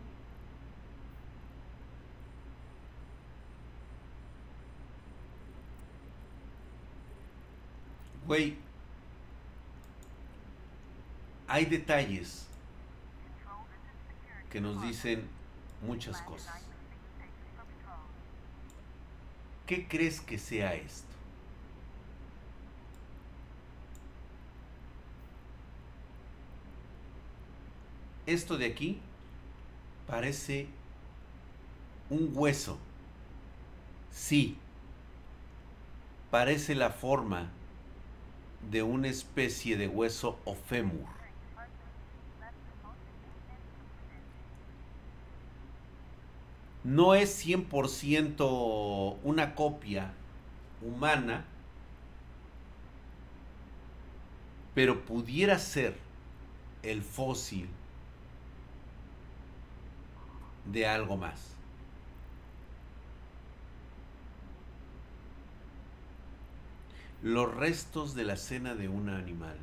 güey, 8.27 8.57
hay 11.47 11.65
detalles 11.65 12.45
que 14.49 14.59
nos 14.59 14.81
dicen 14.81 15.25
muchas 15.81 16.21
cosas. 16.21 16.53
¿Qué 19.65 19.87
crees 19.87 20.19
que 20.19 20.37
sea 20.37 20.75
esto? 20.75 21.07
Esto 28.25 28.57
de 28.57 28.65
aquí 28.65 29.01
parece 30.07 30.67
un 32.09 32.31
hueso. 32.33 32.77
Sí, 34.11 34.57
parece 36.31 36.73
la 36.73 36.89
forma 36.89 37.49
de 38.71 38.83
una 38.83 39.07
especie 39.09 39.77
de 39.77 39.87
hueso 39.87 40.39
o 40.45 40.55
fémur. 40.55 41.17
no 46.87 47.15
es 47.15 47.45
100% 47.45 49.17
una 49.23 49.55
copia 49.55 50.13
humana, 50.81 51.43
pero 54.73 55.03
pudiera 55.03 55.59
ser 55.59 55.97
el 56.83 57.01
fósil 57.01 57.67
de 60.71 60.87
algo 60.87 61.17
más. 61.17 61.53
Los 67.23 67.53
restos 67.55 68.15
de 68.15 68.23
la 68.23 68.37
cena 68.37 68.75
de 68.75 68.87
un 68.87 69.09
animal. 69.09 69.57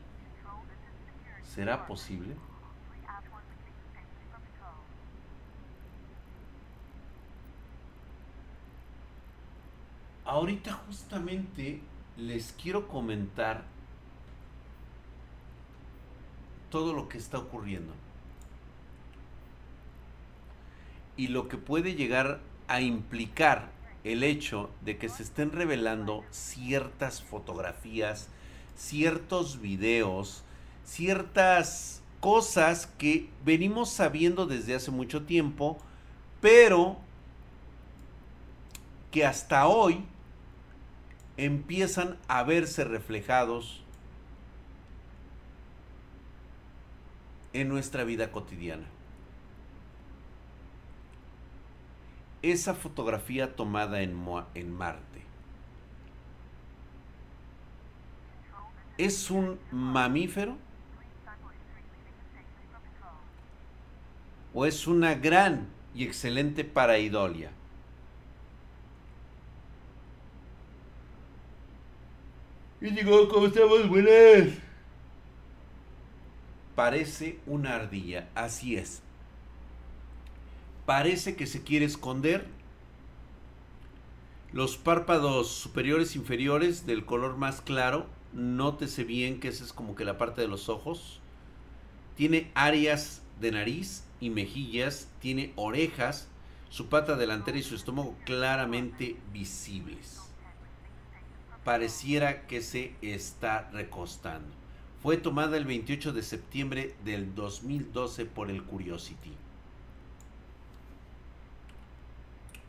¿Será 1.55 1.87
posible? 1.87 2.35
ahorita 10.35 10.73
justamente 10.73 11.81
les 12.17 12.53
quiero 12.53 12.89
comentar 12.89 13.63
todo 16.71 16.93
lo 16.93 17.09
que 17.09 17.19
está 17.19 17.39
ocurriendo 17.39 17.93
y 21.17 21.29
lo 21.29 21.49
que 21.49 21.57
puede 21.57 21.95
llegar 21.95 22.41
a 22.69 22.81
implicar 22.81 23.71
el 24.05 24.23
hecho 24.23 24.71
de 24.83 24.99
que 24.99 25.09
se 25.09 25.23
estén 25.23 25.51
revelando 25.53 26.25
ciertas 26.31 27.23
fotografías, 27.23 28.29
ciertos 28.77 29.61
videos, 29.61 30.45
ciertas 30.85 32.03
cosas 32.21 32.87
que 32.99 33.29
venimos 33.45 33.91
sabiendo 33.91 34.47
desde 34.47 34.75
hace 34.75 34.91
mucho 34.91 35.25
tiempo, 35.25 35.79
pero 36.41 36.97
que 39.11 39.25
hasta 39.25 39.67
hoy 39.67 40.05
empiezan 41.37 42.19
a 42.29 42.43
verse 42.43 42.85
reflejados 42.85 43.83
en 47.53 47.69
nuestra 47.69 48.05
vida 48.05 48.33
cotidiana. 48.33 48.94
Esa 52.45 52.75
fotografía 52.75 53.57
tomada 53.57 54.03
en, 54.03 54.23
en 54.55 54.71
Marte 54.71 55.23
es 58.99 59.31
un 59.31 59.59
mamífero 59.73 60.59
o 64.53 64.67
es 64.67 64.87
una 64.87 65.15
gran 65.15 65.69
y 65.95 66.05
excelente 66.05 66.65
paraidolia. 66.65 67.51
Y 72.83 72.91
digo, 72.91 73.27
¿cómo 73.31 73.47
estamos? 73.47 73.89
Buenas. 73.89 74.59
Parece 76.75 77.39
una 77.47 77.77
ardilla, 77.77 78.29
así 78.35 78.77
es. 78.77 79.01
Parece 80.87 81.37
que 81.37 81.47
se 81.47 81.63
quiere 81.63 81.85
esconder. 81.85 82.47
Los 84.53 84.77
párpados 84.77 85.49
superiores 85.49 86.15
e 86.15 86.19
inferiores 86.19 86.87
del 86.87 87.05
color 87.05 87.37
más 87.37 87.61
claro. 87.61 88.07
Nótese 88.33 89.05
bien 89.05 89.41
que 89.41 89.49
esa 89.49 89.65
es 89.65 89.73
como 89.73 89.95
que 89.95 90.05
la 90.05 90.19
parte 90.19 90.41
de 90.41 90.49
los 90.49 90.69
ojos. 90.69 91.21
Tiene 92.17 92.51
áreas 92.55 93.23
de 93.41 93.53
nariz 93.53 94.05
y 94.21 94.31
mejillas. 94.31 95.09
Tiene 95.21 95.53
orejas. 95.57 96.29
Su 96.71 96.89
pata 96.89 97.17
delantera 97.17 97.59
y 97.59 97.63
su 97.63 97.75
estómago 97.75 98.17
claramente 98.25 99.17
visibles 99.33 100.25
pareciera 101.65 102.47
que 102.47 102.61
se 102.61 102.95
está 103.03 103.71
recostando. 103.73 104.49
Fue 105.03 105.17
tomada 105.17 105.57
el 105.57 105.65
28 105.65 106.13
de 106.13 106.23
septiembre 106.23 106.95
del 107.05 107.35
2012 107.35 108.27
por 108.27 108.51
el 108.51 108.63
Curiosity. 108.63 109.33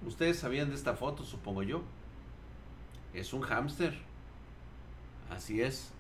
Ustedes 0.04 0.40
sabían 0.40 0.70
de 0.70 0.76
esta 0.76 0.96
foto, 0.96 1.24
supongo 1.24 1.64
yo. 1.64 1.84
Es 3.14 3.34
un 3.34 3.42
hámster. 3.42 3.98
Así 5.30 5.62
es. 5.62 5.92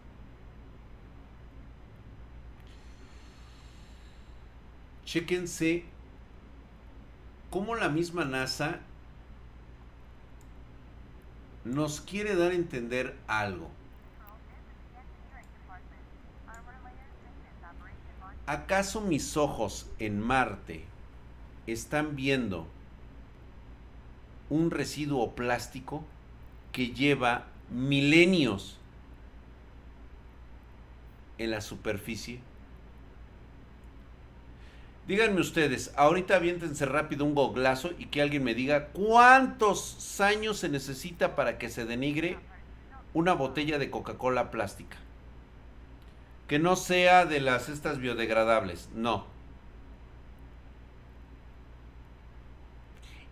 Chéquense 5.06 5.86
cómo 7.50 7.76
la 7.76 7.90
misma 7.90 8.26
NASA 8.26 8.80
nos 11.64 12.02
quiere 12.02 12.36
dar 12.36 12.52
a 12.52 12.56
entender 12.56 13.18
algo. 13.28 13.70
¿Acaso 18.46 19.02
mis 19.02 19.38
ojos 19.38 19.88
en 19.98 20.20
Marte 20.20 20.86
están 21.66 22.16
viendo 22.16 22.68
un 24.50 24.72
residuo 24.72 25.32
plástico 25.36 26.04
que 26.72 26.90
lleva 26.90 27.46
milenios 27.70 28.78
en 31.38 31.52
la 31.52 31.62
superficie? 31.62 32.40
Díganme 35.08 35.40
ustedes, 35.40 35.94
ahorita 35.98 36.36
aviéntense 36.36 36.86
rápido 36.88 37.26
un 37.26 37.36
goglazo 37.36 37.92
y 38.00 38.08
que 38.08 38.24
alguien 38.24 38.44
me 38.44 38.56
diga 38.56 38.88
cuántos 38.88 40.20
años 40.20 40.58
se 40.58 40.68
necesita 40.68 41.36
para 41.36 41.60
que 41.60 41.70
se 41.70 41.86
denigre 41.86 42.40
una 43.14 43.34
botella 43.34 43.78
de 43.78 43.92
Coca-Cola 43.92 44.50
plástica. 44.50 44.98
Que 46.48 46.58
no 46.58 46.76
sea 46.76 47.26
de 47.26 47.40
las 47.40 47.70
estas 47.70 48.00
biodegradables, 48.00 48.90
no. 48.96 49.35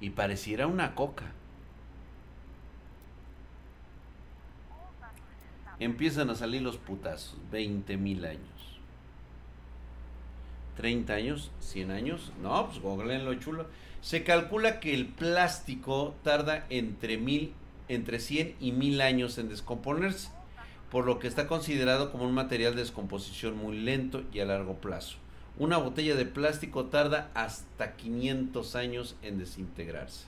Y 0.03 0.09
pareciera 0.09 0.67
una 0.67 0.95
coca. 0.95 1.31
Empiezan 5.79 6.29
a 6.29 6.35
salir 6.35 6.61
los 6.61 6.75
putazos, 6.75 7.37
20 7.53 7.95
mil 7.95 8.25
años. 8.25 8.79
30 10.75 11.13
años, 11.13 11.51
100 11.61 11.91
años. 11.91 12.33
No, 12.41 12.67
pues 12.67 12.83
lo 13.23 13.33
chulo. 13.35 13.65
Se 14.01 14.25
calcula 14.25 14.81
que 14.81 14.93
el 14.93 15.07
plástico 15.07 16.15
tarda 16.21 16.65
entre, 16.69 17.15
mil, 17.15 17.53
entre 17.87 18.19
100 18.19 18.57
y 18.59 18.73
1000 18.73 18.99
años 18.99 19.37
en 19.37 19.47
descomponerse, 19.47 20.31
por 20.91 21.05
lo 21.05 21.17
que 21.19 21.29
está 21.29 21.47
considerado 21.47 22.11
como 22.11 22.25
un 22.25 22.33
material 22.33 22.75
de 22.75 22.81
descomposición 22.81 23.55
muy 23.55 23.79
lento 23.79 24.21
y 24.33 24.41
a 24.41 24.45
largo 24.45 24.81
plazo. 24.81 25.22
Una 25.57 25.77
botella 25.77 26.15
de 26.15 26.25
plástico 26.25 26.85
tarda 26.85 27.29
hasta 27.35 27.95
500 27.95 28.75
años 28.75 29.15
en 29.21 29.37
desintegrarse. 29.37 30.25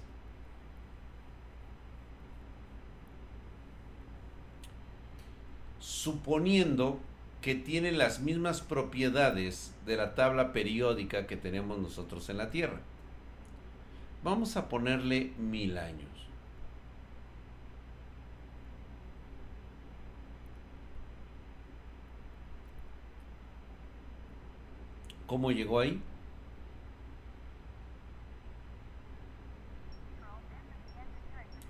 Suponiendo 5.79 6.99
que 7.41 7.55
tiene 7.55 7.91
las 7.91 8.19
mismas 8.19 8.61
propiedades 8.61 9.73
de 9.85 9.97
la 9.97 10.15
tabla 10.15 10.53
periódica 10.53 11.27
que 11.27 11.37
tenemos 11.37 11.79
nosotros 11.79 12.29
en 12.29 12.37
la 12.37 12.49
Tierra. 12.51 12.79
Vamos 14.23 14.57
a 14.57 14.69
ponerle 14.69 15.31
mil 15.37 15.77
años. 15.77 16.14
¿Cómo 25.27 25.51
llegó 25.51 25.79
ahí? 25.79 26.01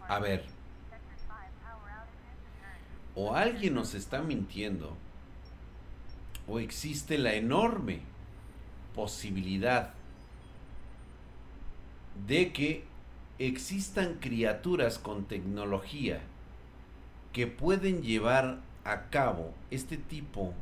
A 0.07 0.19
ver. 0.19 0.45
O 3.15 3.33
alguien 3.33 3.73
nos 3.73 3.93
está 3.93 4.21
mintiendo 4.21 4.95
o 6.47 6.59
existe 6.59 7.17
la 7.17 7.33
enorme 7.33 8.01
posibilidad 8.93 9.93
de 12.27 12.53
que 12.53 12.83
existan 13.39 14.15
criaturas 14.15 14.99
con 14.99 15.25
tecnología 15.25 16.21
que 17.33 17.47
pueden 17.47 18.03
llevar 18.03 18.59
a 18.83 19.09
cabo 19.09 19.53
este 19.71 19.97
tipo 19.97 20.53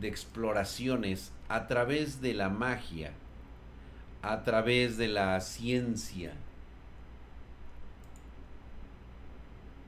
de 0.00 0.08
exploraciones 0.08 1.32
a 1.48 1.66
través 1.66 2.20
de 2.20 2.34
la 2.34 2.48
magia, 2.48 3.12
a 4.22 4.42
través 4.42 4.96
de 4.96 5.08
la 5.08 5.40
ciencia 5.40 6.32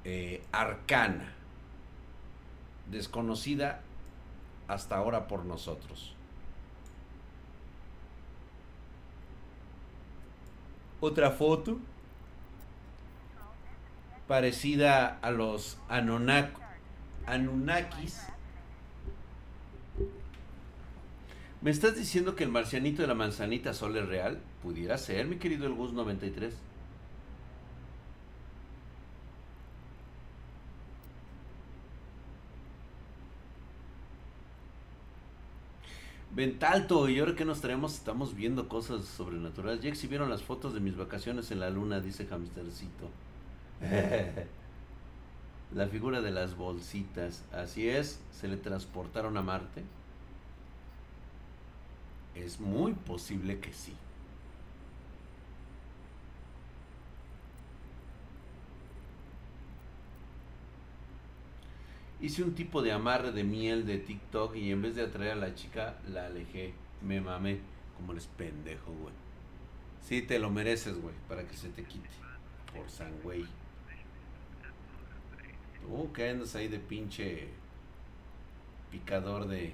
eh, 0.04 0.42
arcana, 0.52 1.32
desconocida 2.90 3.80
hasta 4.68 4.96
ahora 4.96 5.26
por 5.28 5.44
nosotros. 5.44 6.14
Otra 11.00 11.30
foto 11.30 11.78
parecida 14.26 15.18
a 15.20 15.30
los 15.30 15.78
Anunnakis. 15.88 16.60
¿Me 21.64 21.70
estás 21.70 21.96
diciendo 21.96 22.36
que 22.36 22.44
el 22.44 22.50
marcianito 22.50 23.00
de 23.00 23.08
la 23.08 23.14
manzanita 23.14 23.72
sol 23.72 23.96
es 23.96 24.06
real? 24.06 24.38
Pudiera 24.62 24.98
ser, 24.98 25.26
mi 25.26 25.36
querido 25.36 25.66
el 25.66 25.72
Gus 25.72 25.94
93. 25.94 26.54
Ventalto, 36.32 37.08
y 37.08 37.18
ahora 37.18 37.34
que 37.34 37.46
nos 37.46 37.62
traemos, 37.62 37.94
estamos 37.94 38.34
viendo 38.34 38.68
cosas 38.68 39.06
sobrenaturales. 39.06 39.80
Ya 39.80 39.88
exhibieron 39.88 40.28
las 40.28 40.42
fotos 40.42 40.74
de 40.74 40.80
mis 40.80 40.98
vacaciones 40.98 41.50
en 41.50 41.60
la 41.60 41.70
luna, 41.70 42.00
dice 42.00 42.26
Hamstercito. 42.30 43.08
la 45.74 45.86
figura 45.88 46.20
de 46.20 46.30
las 46.30 46.56
bolsitas. 46.56 47.42
Así 47.52 47.88
es, 47.88 48.20
se 48.38 48.48
le 48.48 48.58
transportaron 48.58 49.38
a 49.38 49.42
Marte. 49.42 49.82
Es 52.34 52.60
muy 52.60 52.92
posible 52.92 53.60
que 53.60 53.72
sí. 53.72 53.94
Hice 62.20 62.42
un 62.42 62.54
tipo 62.54 62.80
de 62.82 62.90
amarre 62.92 63.32
de 63.32 63.44
miel 63.44 63.86
de 63.86 63.98
TikTok 63.98 64.56
y 64.56 64.70
en 64.70 64.82
vez 64.82 64.96
de 64.96 65.02
atraer 65.02 65.32
a 65.32 65.36
la 65.36 65.54
chica, 65.54 65.98
la 66.08 66.26
alejé. 66.26 66.72
Me 67.02 67.20
mamé. 67.20 67.60
Como 67.96 68.12
eres 68.12 68.26
pendejo, 68.26 68.92
güey. 68.92 69.14
Sí, 70.00 70.22
te 70.22 70.38
lo 70.38 70.50
mereces, 70.50 71.00
güey, 71.00 71.14
para 71.28 71.46
que 71.46 71.56
se 71.56 71.68
te 71.68 71.84
quite. 71.84 72.08
Por 72.74 72.88
san 72.90 73.12
güey. 73.22 73.44
Tú 75.80 76.12
que 76.12 76.30
andas 76.30 76.54
ahí 76.56 76.68
de 76.68 76.78
pinche 76.78 77.48
picador 78.90 79.46
de, 79.46 79.72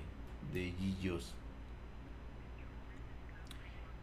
de 0.53 0.73
guillos. 0.73 1.35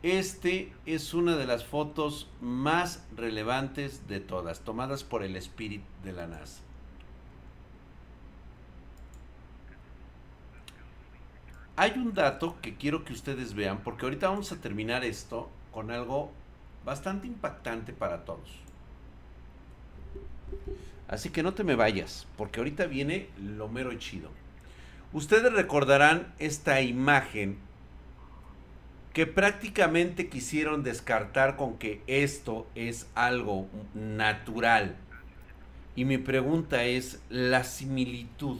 Este 0.07 0.71
es 0.85 1.13
una 1.13 1.35
de 1.35 1.45
las 1.45 1.65
fotos 1.65 2.29
más 2.39 3.05
relevantes 3.17 4.07
de 4.07 4.21
todas, 4.21 4.61
tomadas 4.61 5.03
por 5.03 5.21
el 5.21 5.35
Spirit 5.35 5.81
de 6.05 6.13
la 6.13 6.27
NASA. 6.27 6.61
Hay 11.75 11.91
un 11.97 12.13
dato 12.13 12.55
que 12.61 12.75
quiero 12.75 13.03
que 13.03 13.11
ustedes 13.11 13.53
vean, 13.53 13.79
porque 13.79 14.05
ahorita 14.05 14.29
vamos 14.29 14.53
a 14.53 14.61
terminar 14.61 15.03
esto 15.03 15.49
con 15.73 15.91
algo 15.91 16.31
bastante 16.85 17.27
impactante 17.27 17.91
para 17.91 18.23
todos. 18.23 18.49
Así 21.09 21.31
que 21.31 21.43
no 21.43 21.53
te 21.53 21.65
me 21.65 21.75
vayas, 21.75 22.27
porque 22.37 22.61
ahorita 22.61 22.85
viene 22.85 23.27
lo 23.37 23.67
mero 23.67 23.93
chido. 23.95 24.29
Ustedes 25.11 25.51
recordarán 25.51 26.33
esta 26.39 26.79
imagen 26.79 27.66
que 29.17 29.25
prácticamente 29.25 30.29
quisieron 30.29 30.83
descartar 30.83 31.55
con 31.55 31.79
que 31.79 32.03
esto 32.05 32.67
es 32.75 33.07
algo 33.15 33.67
natural. 33.95 34.95
Y 35.95 36.05
mi 36.05 36.19
pregunta 36.19 36.83
es, 36.83 37.19
la 37.27 37.63
similitud 37.63 38.59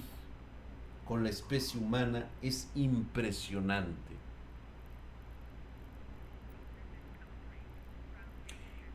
con 1.06 1.24
la 1.24 1.30
especie 1.30 1.80
humana 1.80 2.26
es 2.42 2.72
impresionante. 2.74 4.16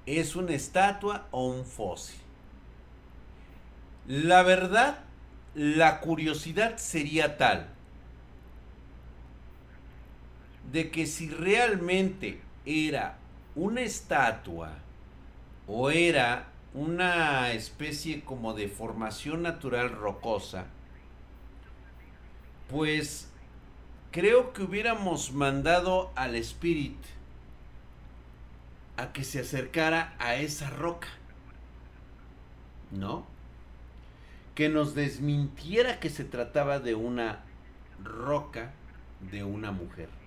¿Es 0.05 0.35
una 0.35 0.55
estatua 0.55 1.29
o 1.31 1.47
un 1.47 1.65
fósil? 1.65 2.19
La 4.09 4.43
verdad, 4.43 5.05
la 5.55 6.01
curiosidad 6.01 6.77
sería 6.79 7.39
tal 7.39 7.69
de 10.71 10.91
que 10.91 11.07
si 11.07 11.29
realmente 11.29 12.41
era 12.65 13.19
una 13.55 13.81
estatua 13.83 14.79
o 15.67 15.91
era 15.91 16.49
una 16.75 17.53
especie 17.53 18.23
como 18.23 18.55
de 18.55 18.69
formación 18.69 19.43
natural 19.43 19.91
rocosa, 19.91 20.67
pues 22.69 23.29
creo 24.11 24.53
que 24.53 24.63
hubiéramos 24.63 25.33
mandado 25.33 26.11
al 26.15 26.35
Spirit 26.37 26.97
a 28.97 29.13
que 29.13 29.25
se 29.25 29.41
acercara 29.41 30.15
a 30.19 30.37
esa 30.37 30.71
roca. 30.71 31.09
¿No? 32.91 33.27
Que 34.55 34.69
nos 34.69 34.95
desmintiera 34.95 35.99
que 35.99 36.11
se 36.11 36.25
trataba 36.25 36.79
de 36.79 36.95
una 36.95 37.41
roca 38.05 38.73
de 39.31 39.45
una 39.45 39.73
mujer. 39.73 40.22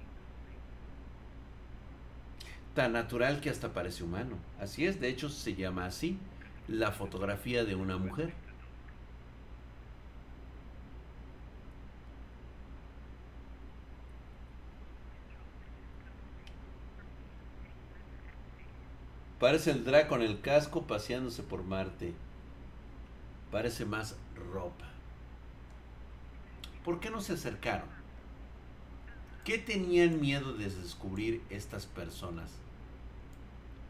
Tan 2.76 2.92
natural 2.92 3.40
que 3.40 3.50
hasta 3.50 3.72
parece 3.72 4.04
humano. 4.04 4.36
Así 4.60 4.86
es, 4.86 5.00
de 5.00 5.08
hecho 5.08 5.30
se 5.30 5.56
llama 5.56 5.86
así, 5.86 6.20
la 6.68 6.92
fotografía 6.92 7.64
de 7.64 7.74
una 7.74 7.98
mujer. 7.98 8.34
Parece 19.40 19.72
el 19.72 19.86
Draco 19.86 20.10
con 20.10 20.22
el 20.22 20.42
casco 20.42 20.86
paseándose 20.86 21.44
por 21.44 21.64
Marte. 21.64 22.14
Parece 23.52 23.86
más 23.86 24.18
ropa. 24.52 24.90
¿Por 26.84 27.00
qué 27.00 27.10
no 27.10 27.22
se 27.22 27.34
acercaron? 27.34 27.88
¿Qué 29.46 29.58
tenían 29.60 30.20
miedo 30.20 30.54
de 30.54 30.70
descubrir 30.70 31.42
estas 31.50 31.86
personas 31.86 32.65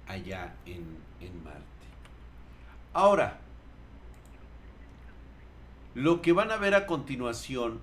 allá 0.07 0.55
en, 0.65 0.83
en 1.19 1.43
Marte? 1.43 1.61
Ahora, 2.93 3.39
lo 5.93 6.21
que 6.21 6.33
van 6.33 6.51
a 6.51 6.57
ver 6.57 6.75
a 6.75 6.85
continuación 6.85 7.79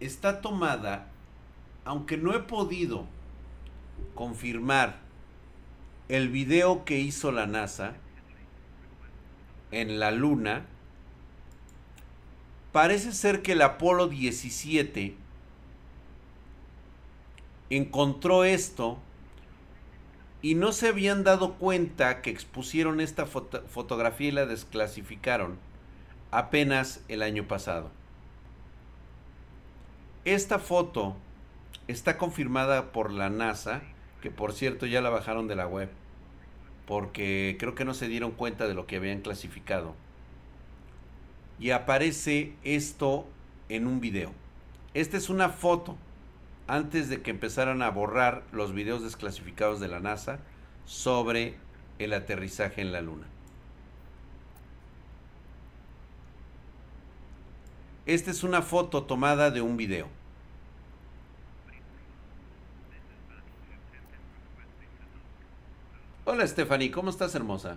está 0.00 0.40
tomada, 0.40 1.08
aunque 1.84 2.16
no 2.16 2.34
he 2.34 2.40
podido 2.40 3.06
confirmar 4.14 4.96
el 6.08 6.28
video 6.28 6.84
que 6.84 6.98
hizo 6.98 7.32
la 7.32 7.46
NASA 7.46 7.94
en 9.70 9.98
la 9.98 10.10
Luna, 10.10 10.66
parece 12.72 13.12
ser 13.12 13.42
que 13.42 13.52
el 13.52 13.62
Apolo 13.62 14.08
17 14.08 15.16
encontró 17.76 18.44
esto 18.44 18.98
y 20.42 20.54
no 20.54 20.72
se 20.72 20.88
habían 20.88 21.24
dado 21.24 21.54
cuenta 21.54 22.20
que 22.20 22.30
expusieron 22.30 23.00
esta 23.00 23.26
fotografía 23.26 24.28
y 24.28 24.32
la 24.32 24.46
desclasificaron 24.46 25.56
apenas 26.30 27.02
el 27.08 27.22
año 27.22 27.48
pasado. 27.48 27.90
Esta 30.24 30.58
foto 30.58 31.16
está 31.88 32.18
confirmada 32.18 32.92
por 32.92 33.10
la 33.10 33.30
NASA, 33.30 33.82
que 34.20 34.30
por 34.30 34.52
cierto 34.52 34.86
ya 34.86 35.00
la 35.00 35.10
bajaron 35.10 35.48
de 35.48 35.56
la 35.56 35.66
web, 35.66 35.90
porque 36.86 37.56
creo 37.58 37.74
que 37.74 37.84
no 37.84 37.94
se 37.94 38.08
dieron 38.08 38.32
cuenta 38.32 38.66
de 38.68 38.74
lo 38.74 38.86
que 38.86 38.96
habían 38.96 39.20
clasificado. 39.20 39.94
Y 41.58 41.70
aparece 41.70 42.54
esto 42.64 43.26
en 43.68 43.86
un 43.86 44.00
video. 44.00 44.32
Esta 44.92 45.16
es 45.16 45.28
una 45.28 45.48
foto 45.48 45.96
antes 46.66 47.08
de 47.08 47.22
que 47.22 47.30
empezaran 47.30 47.82
a 47.82 47.90
borrar 47.90 48.42
los 48.52 48.72
videos 48.72 49.02
desclasificados 49.02 49.80
de 49.80 49.88
la 49.88 50.00
NASA 50.00 50.38
sobre 50.86 51.56
el 51.98 52.12
aterrizaje 52.12 52.80
en 52.80 52.92
la 52.92 53.00
Luna. 53.00 53.26
Esta 58.06 58.30
es 58.30 58.42
una 58.42 58.62
foto 58.62 59.04
tomada 59.04 59.50
de 59.50 59.62
un 59.62 59.76
video. 59.76 60.08
Hola 66.26 66.46
Stephanie, 66.46 66.90
¿cómo 66.90 67.10
estás 67.10 67.34
hermosa? 67.34 67.76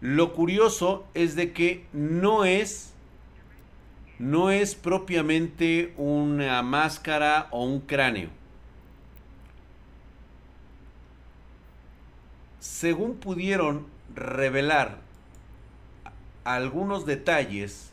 Lo 0.00 0.32
curioso 0.32 1.06
es 1.14 1.34
de 1.34 1.52
que 1.52 1.86
no 1.92 2.44
es 2.44 2.94
no 4.18 4.50
es 4.50 4.74
propiamente 4.74 5.94
una 5.96 6.60
máscara 6.62 7.46
o 7.52 7.64
un 7.64 7.80
cráneo. 7.80 8.30
Según 12.58 13.16
pudieron 13.16 13.86
revelar 14.14 14.98
algunos 16.42 17.06
detalles 17.06 17.92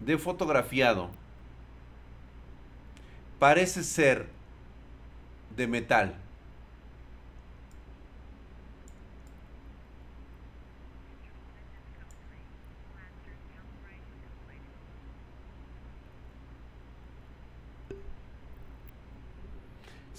de 0.00 0.18
fotografiado, 0.18 1.10
parece 3.38 3.84
ser 3.84 4.28
de 5.56 5.66
metal. 5.66 6.16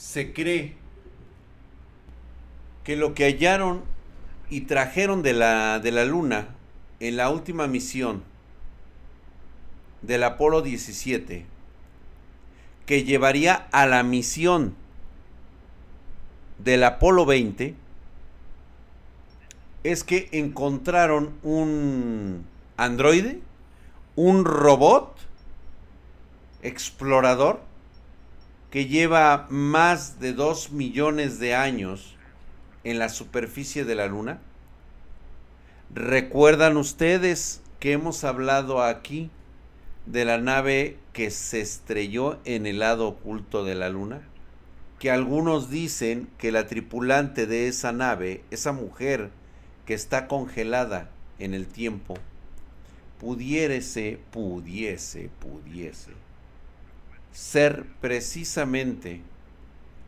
Se 0.02 0.34
cree 0.34 0.74
que 2.84 2.96
lo 2.96 3.14
que 3.14 3.26
hallaron 3.26 3.84
y 4.50 4.62
trajeron 4.62 5.22
de 5.22 5.34
la, 5.34 5.80
de 5.80 5.92
la 5.92 6.06
Luna 6.06 6.48
en 7.00 7.18
la 7.18 7.30
última 7.30 7.68
misión 7.68 8.24
del 10.02 10.24
Apolo 10.24 10.64
17, 10.64 11.46
que 12.88 13.04
llevaría 13.04 13.68
a 13.72 13.86
la 13.86 14.02
misión 14.02 14.74
del 16.58 16.84
Apolo 16.84 17.28
20, 17.28 17.76
es 19.84 20.04
que 20.04 20.30
encontraron 20.32 21.36
un 21.44 22.44
androide, 22.76 23.40
un 24.16 24.46
robot 24.46 25.16
explorador, 26.64 27.62
que 28.72 28.86
lleva 28.86 29.48
más 29.50 30.22
de 30.22 30.32
2 30.32 30.72
millones 30.72 31.40
de 31.40 31.54
años 31.54 32.16
en 32.86 33.00
la 33.00 33.10
superficie 33.10 33.84
de 33.84 33.96
la 33.96 34.08
Luna? 34.08 34.40
¿Recuerdan 35.94 36.78
ustedes 36.78 37.62
que 37.82 37.92
hemos 37.92 38.24
hablado 38.24 38.82
aquí 38.82 39.30
de 40.06 40.24
la 40.24 40.38
nave 40.38 40.98
que 41.12 41.32
se 41.32 41.60
estrelló 41.60 42.40
en 42.46 42.66
el 42.66 42.80
lado 42.80 43.10
oculto 43.10 43.66
de 43.66 43.76
la 43.76 43.90
Luna? 43.90 44.22
Que 45.00 45.12
algunos 45.12 45.70
dicen 45.70 46.30
que 46.38 46.54
la 46.54 46.68
tripulante 46.68 47.48
de 47.48 47.68
esa 47.68 47.92
nave, 47.92 48.46
esa 48.52 48.72
mujer 48.72 49.32
que 49.86 49.94
está 49.94 50.30
congelada 50.30 51.10
en 51.40 51.54
el 51.54 51.68
tiempo, 51.68 52.14
pudiese, 53.20 54.20
pudiese, 54.32 55.30
pudiese 55.42 56.21
ser 57.32 57.86
precisamente 58.02 59.22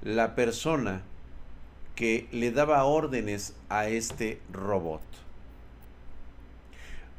la 0.01 0.35
persona 0.35 1.03
que 1.95 2.27
le 2.31 2.51
daba 2.51 2.83
órdenes 2.83 3.53
a 3.69 3.87
este 3.87 4.39
robot. 4.51 5.01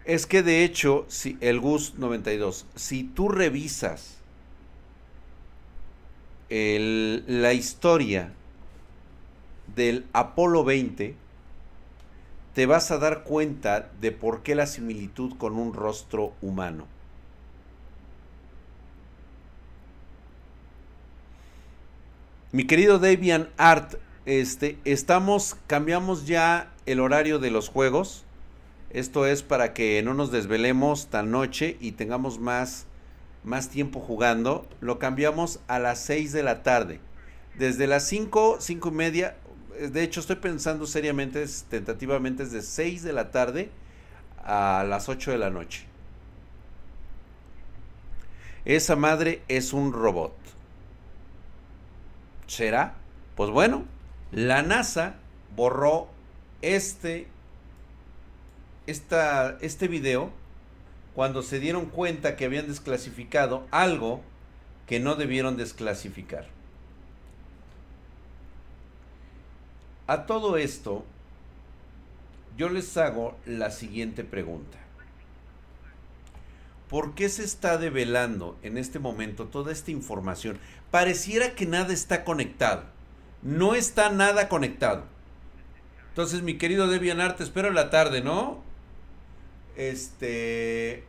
Es 0.04 0.26
que 0.26 0.42
de 0.42 0.64
hecho, 0.64 1.06
si 1.08 1.38
el 1.40 1.60
GUS 1.60 1.94
92, 1.96 2.66
si 2.74 3.04
tú 3.04 3.28
revisas 3.28 4.18
la 6.50 7.52
historia 7.52 8.32
del 9.74 10.04
Apolo 10.12 10.62
20, 10.62 11.16
te 12.54 12.66
vas 12.66 12.90
a 12.90 12.98
dar 12.98 13.24
cuenta 13.24 13.90
de 14.00 14.12
por 14.12 14.42
qué 14.42 14.54
la 14.54 14.66
similitud 14.66 15.36
con 15.38 15.56
un 15.56 15.72
rostro 15.72 16.34
humano. 16.42 16.86
Mi 22.54 22.68
querido 22.68 23.00
Davian 23.00 23.50
Art, 23.56 23.94
este, 24.26 24.78
estamos, 24.84 25.56
cambiamos 25.66 26.24
ya 26.24 26.72
el 26.86 27.00
horario 27.00 27.40
de 27.40 27.50
los 27.50 27.68
juegos. 27.68 28.24
Esto 28.90 29.26
es 29.26 29.42
para 29.42 29.74
que 29.74 30.00
no 30.04 30.14
nos 30.14 30.30
desvelemos 30.30 31.08
tan 31.08 31.32
noche 31.32 31.76
y 31.80 31.90
tengamos 31.90 32.38
más, 32.38 32.86
más 33.42 33.70
tiempo 33.70 33.98
jugando. 33.98 34.68
Lo 34.80 35.00
cambiamos 35.00 35.58
a 35.66 35.80
las 35.80 35.98
6 36.04 36.30
de 36.30 36.44
la 36.44 36.62
tarde. 36.62 37.00
Desde 37.58 37.88
las 37.88 38.06
5, 38.06 38.58
5 38.60 38.88
y 38.88 38.92
media. 38.92 39.36
De 39.90 40.04
hecho, 40.04 40.20
estoy 40.20 40.36
pensando 40.36 40.86
seriamente, 40.86 41.44
tentativamente, 41.68 42.44
desde 42.44 42.62
6 42.62 43.02
de 43.02 43.12
la 43.12 43.32
tarde 43.32 43.70
a 44.44 44.86
las 44.88 45.08
8 45.08 45.32
de 45.32 45.38
la 45.38 45.50
noche. 45.50 45.86
Esa 48.64 48.94
madre 48.94 49.42
es 49.48 49.72
un 49.72 49.92
robot. 49.92 50.53
¿Será? 52.46 52.94
Pues 53.36 53.50
bueno, 53.50 53.84
la 54.32 54.62
NASA 54.62 55.16
borró 55.56 56.08
este, 56.62 57.28
esta, 58.86 59.58
este 59.60 59.88
video 59.88 60.30
cuando 61.14 61.42
se 61.42 61.60
dieron 61.60 61.86
cuenta 61.86 62.36
que 62.36 62.44
habían 62.44 62.66
desclasificado 62.66 63.66
algo 63.70 64.22
que 64.86 65.00
no 65.00 65.14
debieron 65.14 65.56
desclasificar. 65.56 66.46
A 70.06 70.26
todo 70.26 70.58
esto, 70.58 71.04
yo 72.56 72.68
les 72.68 72.96
hago 72.96 73.36
la 73.46 73.70
siguiente 73.70 74.22
pregunta. 74.22 74.78
¿Por 76.88 77.14
qué 77.14 77.28
se 77.28 77.42
está 77.42 77.78
develando 77.78 78.56
en 78.62 78.76
este 78.76 78.98
momento 78.98 79.46
toda 79.46 79.72
esta 79.72 79.90
información? 79.90 80.58
Pareciera 80.94 81.56
que 81.56 81.66
nada 81.66 81.92
está 81.92 82.22
conectado. 82.22 82.84
No 83.42 83.74
está 83.74 84.10
nada 84.10 84.48
conectado. 84.48 85.02
Entonces, 86.10 86.42
mi 86.42 86.56
querido 86.56 86.86
Debian 86.86 87.34
te 87.34 87.42
espero 87.42 87.66
en 87.66 87.74
la 87.74 87.90
tarde, 87.90 88.22
¿no? 88.22 88.62
Este. 89.74 91.02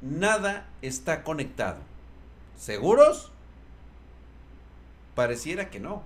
Nada 0.00 0.66
está 0.80 1.24
conectado. 1.24 1.80
¿Seguros? 2.56 3.30
Pareciera 5.14 5.68
que 5.68 5.78
no. 5.78 6.02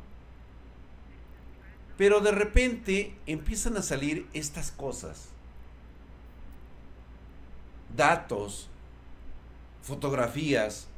Pero 1.96 2.18
de 2.18 2.32
repente 2.32 3.14
empiezan 3.26 3.76
a 3.76 3.82
salir 3.82 4.26
estas 4.32 4.72
cosas. 4.72 5.28
Datos, 7.96 8.68
fotografías, 9.80 10.88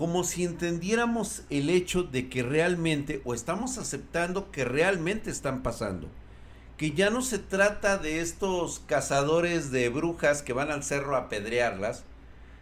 como 0.00 0.24
si 0.24 0.44
entendiéramos 0.44 1.42
el 1.50 1.68
hecho 1.68 2.02
de 2.02 2.30
que 2.30 2.42
realmente, 2.42 3.20
o 3.26 3.34
estamos 3.34 3.76
aceptando 3.76 4.50
que 4.50 4.64
realmente 4.64 5.30
están 5.30 5.62
pasando. 5.62 6.08
Que 6.78 6.92
ya 6.92 7.10
no 7.10 7.20
se 7.20 7.38
trata 7.38 7.98
de 7.98 8.20
estos 8.22 8.78
cazadores 8.86 9.70
de 9.70 9.90
brujas 9.90 10.40
que 10.40 10.54
van 10.54 10.70
al 10.70 10.84
cerro 10.84 11.16
a 11.16 11.26
apedrearlas, 11.26 12.04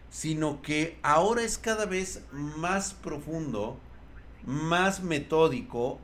sino 0.09 0.61
que 0.61 0.99
ahora 1.01 1.43
es 1.43 1.57
cada 1.57 1.85
vez 1.85 2.23
más 2.33 2.93
profundo, 2.93 3.77
más 4.45 5.01
metódico 5.01 5.97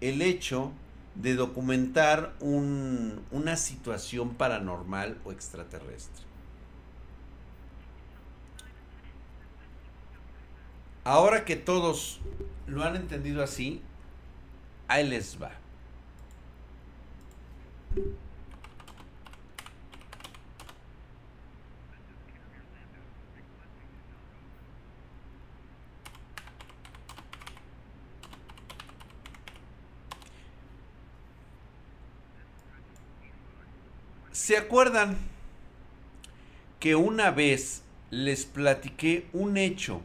el 0.00 0.22
hecho 0.22 0.70
de 1.16 1.34
documentar 1.34 2.36
una 2.38 3.56
situación 3.56 4.36
paranormal 4.36 5.18
o 5.24 5.32
extraterrestre. 5.32 6.27
Ahora 11.08 11.46
que 11.46 11.56
todos 11.56 12.20
lo 12.66 12.84
han 12.84 12.94
entendido 12.94 13.42
así, 13.42 13.80
ahí 14.88 15.08
les 15.08 15.40
va. 15.40 15.52
¿Se 34.30 34.58
acuerdan 34.58 35.16
que 36.78 36.96
una 36.96 37.30
vez 37.30 37.82
les 38.10 38.44
platiqué 38.44 39.26
un 39.32 39.56
hecho 39.56 40.02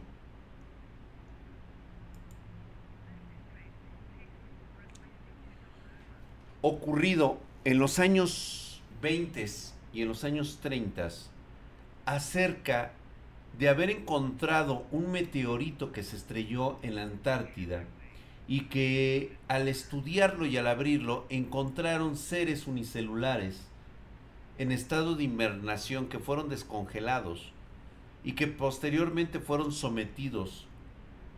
ocurrido 6.66 7.36
en 7.66 7.78
los 7.78 7.98
años 7.98 8.80
20 9.02 9.44
y 9.92 10.00
en 10.00 10.08
los 10.08 10.24
años 10.24 10.60
30 10.62 11.10
acerca 12.06 12.92
de 13.58 13.68
haber 13.68 13.90
encontrado 13.90 14.86
un 14.90 15.12
meteorito 15.12 15.92
que 15.92 16.02
se 16.02 16.16
estrelló 16.16 16.78
en 16.80 16.94
la 16.94 17.02
Antártida 17.02 17.84
y 18.48 18.62
que 18.62 19.36
al 19.46 19.68
estudiarlo 19.68 20.46
y 20.46 20.56
al 20.56 20.66
abrirlo 20.66 21.26
encontraron 21.28 22.16
seres 22.16 22.66
unicelulares 22.66 23.60
en 24.56 24.72
estado 24.72 25.16
de 25.16 25.24
invernación 25.24 26.08
que 26.08 26.18
fueron 26.18 26.48
descongelados 26.48 27.52
y 28.24 28.32
que 28.32 28.46
posteriormente 28.46 29.38
fueron 29.38 29.70
sometidos 29.70 30.66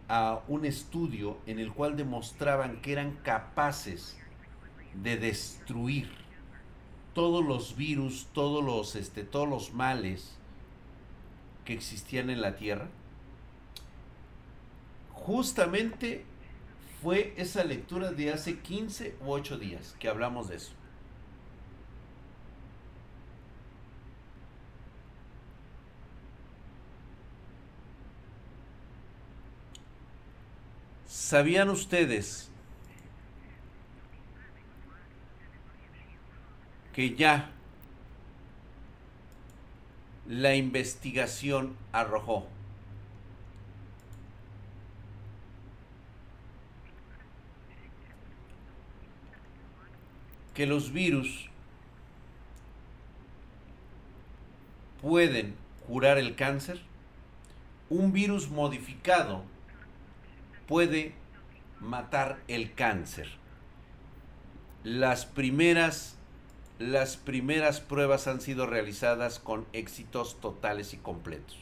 a 0.08 0.42
un 0.46 0.64
estudio 0.64 1.36
en 1.46 1.58
el 1.58 1.72
cual 1.72 1.96
demostraban 1.96 2.80
que 2.80 2.92
eran 2.92 3.18
capaces 3.24 4.16
de 5.02 5.16
destruir 5.16 6.08
todos 7.14 7.44
los 7.44 7.76
virus, 7.76 8.28
todos 8.32 8.64
los, 8.64 8.94
este, 8.94 9.24
todos 9.24 9.48
los 9.48 9.72
males 9.72 10.36
que 11.64 11.72
existían 11.72 12.30
en 12.30 12.40
la 12.40 12.56
Tierra. 12.56 12.88
Justamente 15.12 16.24
fue 17.02 17.34
esa 17.36 17.64
lectura 17.64 18.12
de 18.12 18.32
hace 18.32 18.58
15 18.58 19.16
u 19.20 19.30
8 19.30 19.58
días 19.58 19.96
que 19.98 20.08
hablamos 20.08 20.48
de 20.48 20.56
eso. 20.56 20.72
¿Sabían 31.06 31.70
ustedes 31.70 32.50
que 36.96 37.14
ya 37.14 37.50
la 40.26 40.54
investigación 40.54 41.76
arrojó. 41.92 42.48
que 50.54 50.64
los 50.64 50.90
virus 50.90 51.50
pueden 55.02 55.54
curar 55.86 56.16
el 56.16 56.34
cáncer, 56.34 56.80
un 57.90 58.10
virus 58.10 58.48
modificado 58.48 59.44
puede 60.66 61.12
matar 61.78 62.38
el 62.48 62.72
cáncer. 62.72 63.28
Las 64.82 65.26
primeras 65.26 66.15
las 66.78 67.16
primeras 67.16 67.80
pruebas 67.80 68.26
han 68.26 68.40
sido 68.40 68.66
realizadas 68.66 69.38
con 69.38 69.66
éxitos 69.72 70.38
totales 70.40 70.92
y 70.92 70.98
completos. 70.98 71.56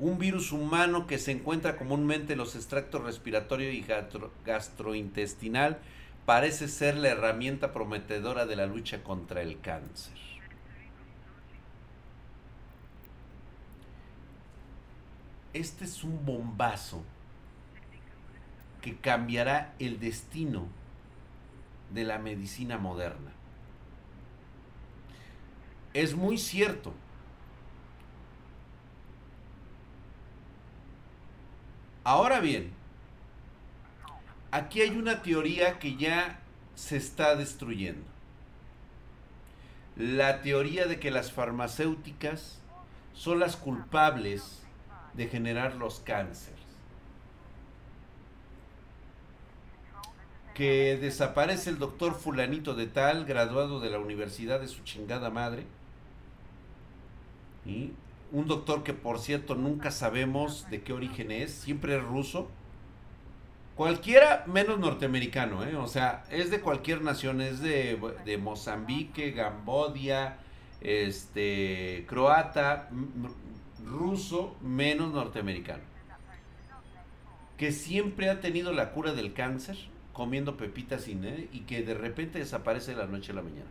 Un 0.00 0.18
virus 0.18 0.50
humano 0.50 1.06
que 1.06 1.18
se 1.18 1.30
encuentra 1.30 1.76
comúnmente 1.76 2.32
en 2.32 2.40
los 2.40 2.56
extractos 2.56 3.04
respiratorio 3.04 3.70
y 3.70 3.86
gastrointestinal 4.44 5.78
parece 6.26 6.66
ser 6.66 6.96
la 6.96 7.10
herramienta 7.10 7.72
prometedora 7.72 8.44
de 8.44 8.56
la 8.56 8.66
lucha 8.66 9.04
contra 9.04 9.40
el 9.40 9.60
cáncer. 9.60 10.14
Este 15.52 15.84
es 15.84 16.02
un 16.02 16.26
bombazo 16.26 17.04
que 18.82 18.96
cambiará 18.96 19.74
el 19.78 20.00
destino 20.00 20.66
de 21.92 22.02
la 22.02 22.18
medicina 22.18 22.78
moderna 22.78 23.33
es 25.94 26.16
muy 26.16 26.36
cierto. 26.36 26.92
Ahora 32.02 32.40
bien, 32.40 32.70
aquí 34.50 34.82
hay 34.82 34.90
una 34.90 35.22
teoría 35.22 35.78
que 35.78 35.96
ya 35.96 36.40
se 36.74 36.96
está 36.96 37.36
destruyendo. 37.36 38.04
La 39.96 40.42
teoría 40.42 40.86
de 40.86 40.98
que 40.98 41.12
las 41.12 41.32
farmacéuticas 41.32 42.58
son 43.14 43.38
las 43.38 43.56
culpables 43.56 44.62
de 45.14 45.28
generar 45.28 45.76
los 45.76 46.00
cánceres. 46.00 46.58
Que 50.52 50.98
desaparece 51.00 51.70
el 51.70 51.78
doctor 51.78 52.14
fulanito 52.14 52.74
de 52.74 52.88
tal, 52.88 53.24
graduado 53.24 53.78
de 53.78 53.90
la 53.90 54.00
universidad 54.00 54.60
de 54.60 54.68
su 54.68 54.82
chingada 54.82 55.30
madre 55.30 55.64
un 57.66 58.46
doctor 58.46 58.82
que 58.82 58.94
por 58.94 59.18
cierto 59.18 59.54
nunca 59.54 59.90
sabemos 59.90 60.68
de 60.70 60.82
qué 60.82 60.92
origen 60.92 61.30
es, 61.30 61.52
siempre 61.52 61.96
es 61.96 62.02
ruso. 62.02 62.48
Cualquiera 63.76 64.44
menos 64.46 64.78
norteamericano, 64.78 65.64
¿eh? 65.64 65.76
o 65.76 65.88
sea, 65.88 66.24
es 66.30 66.50
de 66.50 66.60
cualquier 66.60 67.02
nación, 67.02 67.40
es 67.40 67.60
de, 67.60 67.98
de 68.24 68.38
Mozambique, 68.38 69.32
Gambodia, 69.32 70.38
este, 70.80 72.04
croata, 72.08 72.88
ruso, 73.84 74.56
menos 74.62 75.12
norteamericano. 75.12 75.82
Que 77.56 77.72
siempre 77.72 78.30
ha 78.30 78.40
tenido 78.40 78.72
la 78.72 78.92
cura 78.92 79.12
del 79.12 79.32
cáncer 79.32 79.76
comiendo 80.12 80.56
pepitas 80.56 81.02
sin 81.02 81.24
y 81.52 81.60
que 81.60 81.82
de 81.82 81.94
repente 81.94 82.38
desaparece 82.38 82.92
de 82.92 82.98
la 82.98 83.06
noche 83.06 83.32
a 83.32 83.34
la 83.34 83.42
mañana. 83.42 83.68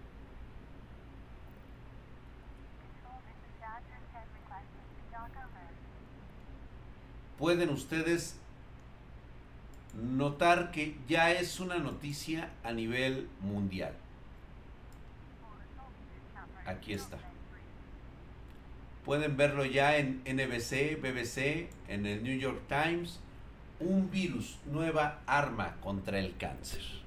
Pueden 7.43 7.71
ustedes 7.71 8.37
notar 10.01 10.71
que 10.71 10.95
ya 11.09 11.33
es 11.33 11.59
una 11.59 11.77
noticia 11.77 12.49
a 12.63 12.71
nivel 12.71 13.27
mundial. 13.41 13.91
Aquí 16.65 16.93
está. 16.93 17.17
Pueden 19.03 19.35
verlo 19.35 19.65
ya 19.65 19.97
en 19.97 20.21
NBC, 20.23 21.01
BBC, 21.01 21.67
en 21.89 22.05
el 22.05 22.23
New 22.23 22.39
York 22.39 22.61
Times. 22.69 23.19
Un 23.81 24.09
virus, 24.09 24.57
nueva 24.71 25.19
arma 25.25 25.75
contra 25.81 26.19
el 26.19 26.37
cáncer. 26.37 27.02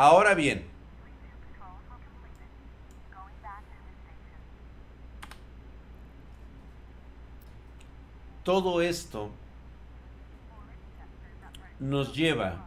Ahora 0.00 0.36
bien, 0.36 0.64
todo 8.44 8.80
esto 8.80 9.28
nos 11.80 12.14
lleva 12.14 12.64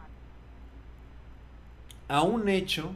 a 2.06 2.20
un 2.20 2.50
hecho 2.50 2.92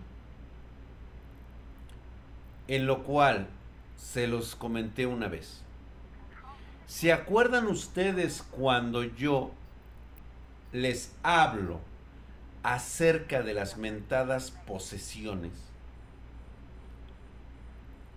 en 2.69 2.87
lo 2.87 3.05
cual 3.05 3.49
se 3.97 4.27
los 4.27 4.55
comenté 4.55 5.07
una 5.07 5.29
vez. 5.29 5.63
¿Se 6.87 7.11
acuerdan 7.11 7.69
ustedes 7.69 8.43
cuando 8.51 9.03
yo 9.03 9.53
les 10.73 11.17
hablo 11.23 11.81
acerca 12.75 13.43
de 13.43 13.55
las 13.55 13.77
mentadas 13.77 14.51
posesiones? 14.51 15.53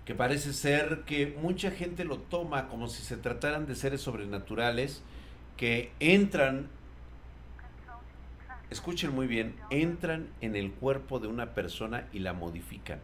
Que 0.05 0.15
parece 0.15 0.53
ser 0.53 1.03
que 1.05 1.37
mucha 1.41 1.71
gente 1.71 2.03
lo 2.03 2.17
toma 2.17 2.67
como 2.67 2.87
si 2.87 3.03
se 3.03 3.15
trataran 3.15 3.67
de 3.67 3.75
seres 3.75 4.01
sobrenaturales 4.01 5.03
que 5.55 5.91
entran, 5.99 6.67
escuchen 8.69 9.13
muy 9.13 9.27
bien, 9.27 9.55
entran 9.69 10.27
en 10.41 10.55
el 10.55 10.71
cuerpo 10.71 11.19
de 11.19 11.27
una 11.27 11.53
persona 11.53 12.07
y 12.11 12.19
la 12.19 12.33
modifican 12.33 12.99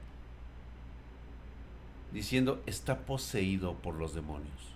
diciendo 2.16 2.64
está 2.66 3.00
poseído 3.00 3.76
por 3.76 3.96
los 3.96 4.16
demonios. 4.16 4.75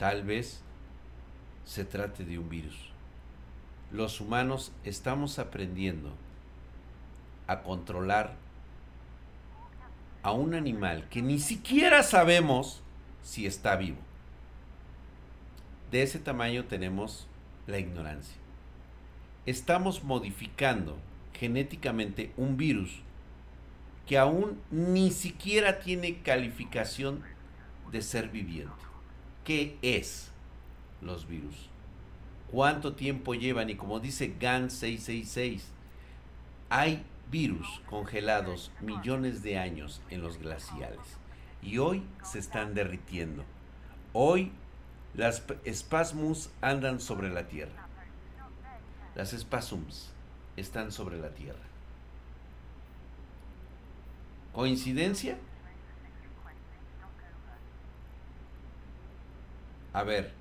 Tal 0.00 0.24
vez 0.24 0.60
se 1.64 1.84
trate 1.84 2.24
de 2.24 2.40
un 2.40 2.48
virus. 2.48 2.90
Los 3.92 4.20
humanos 4.20 4.72
estamos 4.82 5.38
aprendiendo 5.38 6.12
a 7.46 7.62
controlar 7.62 8.34
a 10.24 10.32
un 10.32 10.54
animal 10.54 11.08
que 11.08 11.22
ni 11.22 11.38
siquiera 11.38 12.02
sabemos 12.02 12.82
si 13.22 13.46
está 13.46 13.76
vivo. 13.76 13.98
De 15.92 16.02
ese 16.02 16.18
tamaño 16.18 16.64
tenemos 16.64 17.28
la 17.68 17.78
ignorancia 17.78 18.40
estamos 19.46 20.04
modificando 20.04 20.96
genéticamente 21.34 22.32
un 22.36 22.56
virus 22.56 23.00
que 24.06 24.18
aún 24.18 24.60
ni 24.70 25.10
siquiera 25.10 25.80
tiene 25.80 26.18
calificación 26.18 27.22
de 27.90 28.02
ser 28.02 28.28
viviente. 28.28 28.89
¿Qué 29.44 29.78
es 29.82 30.30
los 31.00 31.26
virus? 31.26 31.68
¿Cuánto 32.50 32.94
tiempo 32.94 33.34
llevan? 33.34 33.70
Y 33.70 33.76
como 33.76 34.00
dice 34.00 34.34
GAN 34.38 34.70
666, 34.70 35.66
hay 36.68 37.04
virus 37.30 37.80
congelados 37.88 38.72
millones 38.80 39.42
de 39.42 39.58
años 39.58 40.02
en 40.10 40.20
los 40.20 40.38
glaciales 40.38 41.00
y 41.62 41.78
hoy 41.78 42.02
se 42.24 42.38
están 42.38 42.74
derritiendo. 42.74 43.44
Hoy 44.12 44.52
las 45.14 45.42
espasmus 45.64 46.50
andan 46.60 47.00
sobre 47.00 47.30
la 47.30 47.46
Tierra. 47.48 47.86
Las 49.14 49.32
espasums 49.32 50.10
están 50.56 50.92
sobre 50.92 51.18
la 51.18 51.30
Tierra. 51.30 51.58
¿Coincidencia? 54.52 55.38
A 59.92 60.02
ver, 60.04 60.32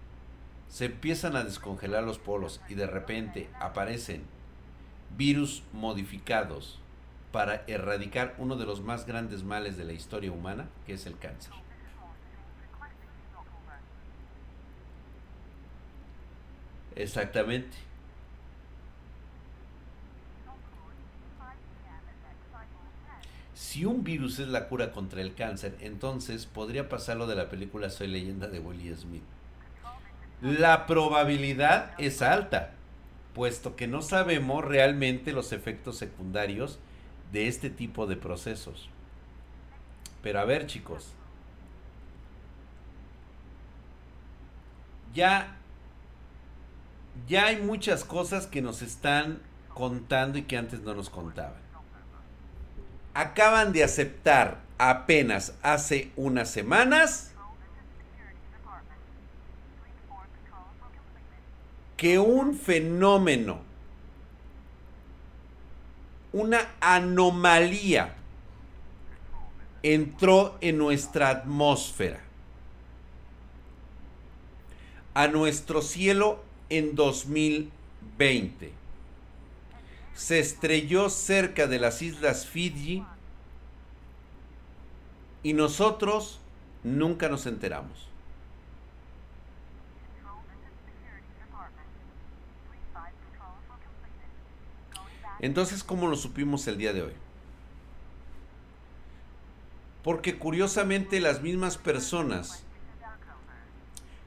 se 0.70 0.86
empiezan 0.86 1.36
a 1.36 1.44
descongelar 1.44 2.04
los 2.04 2.20
polos 2.20 2.62
y 2.70 2.76
de 2.76 2.88
repente 2.88 3.50
aparecen 3.60 4.24
virus 5.18 5.64
modificados 5.74 6.80
para 7.32 7.64
erradicar 7.68 8.36
uno 8.38 8.56
de 8.56 8.66
los 8.66 8.82
más 8.82 9.06
grandes 9.06 9.44
males 9.44 9.78
de 9.78 9.86
la 9.86 9.94
historia 9.94 10.32
humana, 10.32 10.70
que 10.86 10.94
es 10.94 11.06
el 11.06 11.18
cáncer. 11.18 11.54
Exactamente. 16.96 17.78
Si 23.54 23.86
un 23.86 24.04
virus 24.04 24.40
es 24.40 24.48
la 24.48 24.68
cura 24.68 24.92
contra 24.92 25.22
el 25.22 25.36
cáncer, 25.36 25.78
entonces 25.82 26.48
podría 26.48 26.90
pasar 26.90 27.18
lo 27.18 27.28
de 27.28 27.36
la 27.36 27.50
película 27.50 27.90
Soy 27.92 28.08
leyenda 28.08 28.48
de 28.48 28.60
Willie 28.60 28.96
Smith. 28.96 29.22
La 30.42 30.86
probabilidad 30.86 31.92
es 31.98 32.22
alta, 32.22 32.72
puesto 33.34 33.76
que 33.76 33.88
no 33.88 34.02
sabemos 34.02 34.64
realmente 34.64 35.34
los 35.34 35.52
efectos 35.52 35.98
secundarios 35.98 36.80
de 37.32 37.48
este 37.48 37.70
tipo 37.70 38.08
de 38.08 38.16
procesos. 38.16 38.90
Pero 40.24 40.40
a 40.40 40.46
ver 40.46 40.66
chicos, 40.66 41.14
ya, 45.14 45.58
ya 47.28 47.48
hay 47.48 47.62
muchas 47.62 48.04
cosas 48.04 48.48
que 48.48 48.62
nos 48.62 48.82
están 48.82 49.42
contando 49.74 50.38
y 50.38 50.44
que 50.44 50.58
antes 50.58 50.82
no 50.82 50.94
nos 50.94 51.10
contaban 51.10 51.70
acaban 53.14 53.74
de 53.74 53.84
aceptar 53.84 54.60
apenas 54.78 55.54
hace 55.62 56.12
unas 56.16 56.50
semanas 56.50 57.34
que 62.00 62.18
un 62.18 62.56
fenómeno, 62.56 63.60
una 66.32 66.72
anomalía 66.80 68.16
entró 69.84 70.58
en 70.62 70.78
nuestra 70.78 71.28
atmósfera, 71.28 72.22
a 75.14 75.28
nuestro 75.28 75.82
cielo 75.82 76.42
en 76.70 76.96
2020 76.96 78.72
se 80.14 80.40
estrelló 80.40 81.10
cerca 81.10 81.68
de 81.68 81.80
las 81.80 82.02
islas 82.02 82.46
Fiji 82.46 83.04
y 85.44 85.52
nosotros 85.52 86.40
nunca 86.86 87.28
nos 87.28 87.46
enteramos. 87.46 88.09
Entonces, 95.40 95.84
¿cómo 95.84 96.08
lo 96.08 96.16
supimos 96.16 96.68
el 96.68 96.78
día 96.78 96.94
de 96.94 97.04
hoy? 97.04 97.14
Porque 100.04 100.38
curiosamente 100.38 101.20
las 101.20 101.42
mismas 101.42 101.78
personas 101.78 102.64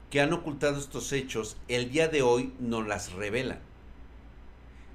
que 0.09 0.21
han 0.21 0.33
ocultado 0.33 0.79
estos 0.79 1.11
hechos, 1.11 1.57
el 1.67 1.91
día 1.91 2.07
de 2.07 2.21
hoy 2.21 2.53
nos 2.59 2.87
las 2.87 3.13
revelan 3.13 3.59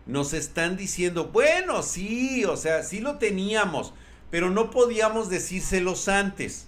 nos 0.09 0.33
están 0.33 0.79
diciendo, 0.79 1.27
bueno, 1.27 1.83
sí, 1.83 2.45
o 2.47 2.57
sea, 2.57 2.83
sí 2.83 2.99
lo 2.99 3.19
teníamos, 3.19 3.93
pero 4.31 4.49
no 4.51 4.71
podíamos 4.71 5.29
decírselos 5.29 6.09
antes. 6.09 6.67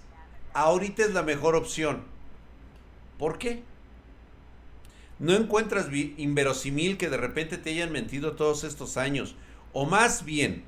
Ahorita 0.53 1.03
es 1.03 1.13
la 1.13 1.23
mejor 1.23 1.55
opción. 1.55 2.03
¿Por 3.17 3.39
qué? 3.39 3.63
¿No 5.21 5.35
encuentras 5.35 5.85
inverosímil 6.17 6.97
que 6.97 7.07
de 7.07 7.17
repente 7.17 7.59
te 7.59 7.69
hayan 7.69 7.91
mentido 7.91 8.31
todos 8.31 8.63
estos 8.63 8.97
años? 8.97 9.35
O 9.71 9.85
más 9.85 10.25
bien, 10.25 10.63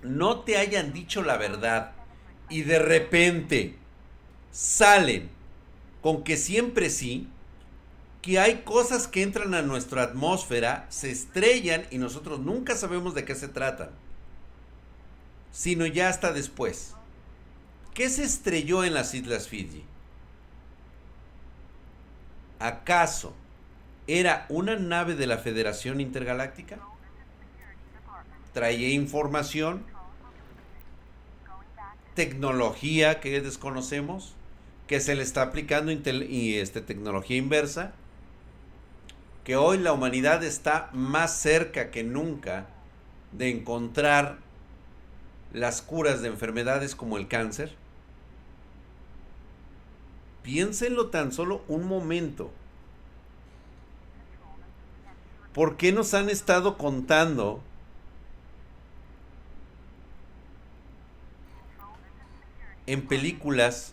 no 0.00 0.42
te 0.42 0.58
hayan 0.58 0.92
dicho 0.92 1.24
la 1.24 1.36
verdad 1.36 1.90
y 2.48 2.62
de 2.62 2.78
repente 2.78 3.74
salen 4.52 5.28
con 6.02 6.22
que 6.22 6.36
siempre 6.36 6.88
sí, 6.88 7.26
que 8.22 8.38
hay 8.38 8.62
cosas 8.62 9.08
que 9.08 9.24
entran 9.24 9.52
a 9.54 9.62
nuestra 9.62 10.04
atmósfera, 10.04 10.86
se 10.88 11.10
estrellan 11.10 11.84
y 11.90 11.98
nosotros 11.98 12.38
nunca 12.38 12.76
sabemos 12.76 13.12
de 13.16 13.24
qué 13.24 13.34
se 13.34 13.48
tratan, 13.48 13.90
sino 15.50 15.84
ya 15.84 16.08
hasta 16.08 16.32
después. 16.32 16.94
¿Qué 17.92 18.08
se 18.08 18.22
estrelló 18.22 18.84
en 18.84 18.94
las 18.94 19.14
Islas 19.14 19.48
Fiji? 19.48 19.84
¿Acaso 22.60 23.34
era 24.08 24.46
una 24.48 24.74
nave 24.76 25.14
de 25.14 25.28
la 25.28 25.38
Federación 25.38 26.00
Intergaláctica? 26.00 26.78
¿Traía 28.52 28.88
información? 28.88 29.84
¿Tecnología 32.14 33.20
que 33.20 33.40
desconocemos? 33.40 34.34
¿Que 34.88 34.98
se 34.98 35.14
le 35.14 35.22
está 35.22 35.42
aplicando 35.42 35.92
y 35.92 36.56
este, 36.56 36.80
tecnología 36.80 37.36
inversa? 37.36 37.92
que 39.48 39.56
hoy 39.56 39.78
la 39.78 39.94
humanidad 39.94 40.44
está 40.44 40.90
más 40.92 41.40
cerca 41.40 41.90
que 41.90 42.04
nunca 42.04 42.66
de 43.32 43.48
encontrar 43.48 44.36
las 45.54 45.80
curas 45.80 46.20
de 46.20 46.28
enfermedades 46.28 46.94
como 46.94 47.16
el 47.16 47.28
cáncer? 47.28 47.72
Piénsenlo 50.42 51.06
tan 51.06 51.32
solo 51.32 51.64
un 51.66 51.88
momento. 51.88 52.50
¿Por 55.58 55.76
qué 55.76 55.90
nos 55.90 56.14
han 56.14 56.30
estado 56.30 56.78
contando 56.78 57.60
en 62.86 63.04
películas 63.08 63.92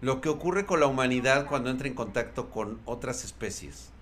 lo 0.00 0.20
que 0.20 0.28
ocurre 0.28 0.66
con 0.66 0.80
la 0.80 0.88
humanidad 0.88 1.46
cuando 1.46 1.70
entra 1.70 1.86
en 1.86 1.94
contacto 1.94 2.50
con 2.50 2.80
otras 2.84 3.22
especies. 3.22 3.92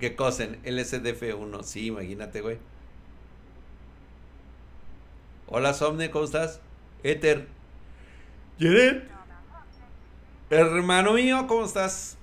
¿Qué 0.00 0.16
cosen? 0.16 0.60
LSDF1, 0.64 1.62
sí, 1.62 1.86
imagínate, 1.86 2.40
güey. 2.40 2.58
Hola, 5.46 5.74
Somne, 5.74 6.10
¿cómo 6.10 6.24
estás? 6.24 6.60
Ether. 7.04 7.46
¿Quieren? 8.58 9.08
Hermano 10.50 11.12
mío, 11.12 11.46
¿cómo 11.46 11.64
estás? 11.64 12.16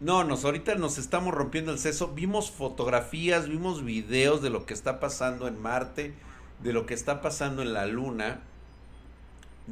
No, 0.00 0.24
nos 0.24 0.44
ahorita 0.44 0.74
nos 0.76 0.98
estamos 0.98 1.34
rompiendo 1.34 1.72
el 1.72 1.78
seso. 1.78 2.08
Vimos 2.08 2.50
fotografías, 2.50 3.48
vimos 3.48 3.84
videos 3.84 4.42
de 4.42 4.50
lo 4.50 4.66
que 4.66 4.74
está 4.74 4.98
pasando 4.98 5.46
en 5.46 5.60
Marte, 5.60 6.14
de 6.62 6.72
lo 6.72 6.86
que 6.86 6.94
está 6.94 7.20
pasando 7.20 7.62
en 7.62 7.72
la 7.72 7.86
Luna 7.86 8.40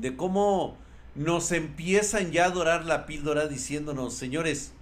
de 0.00 0.16
cómo 0.16 0.76
nos 1.14 1.52
empiezan 1.52 2.30
ya 2.30 2.44
a 2.44 2.48
adorar 2.48 2.84
la 2.84 3.06
píldora 3.06 3.48
diciéndonos, 3.48 4.14
señores, 4.14 4.72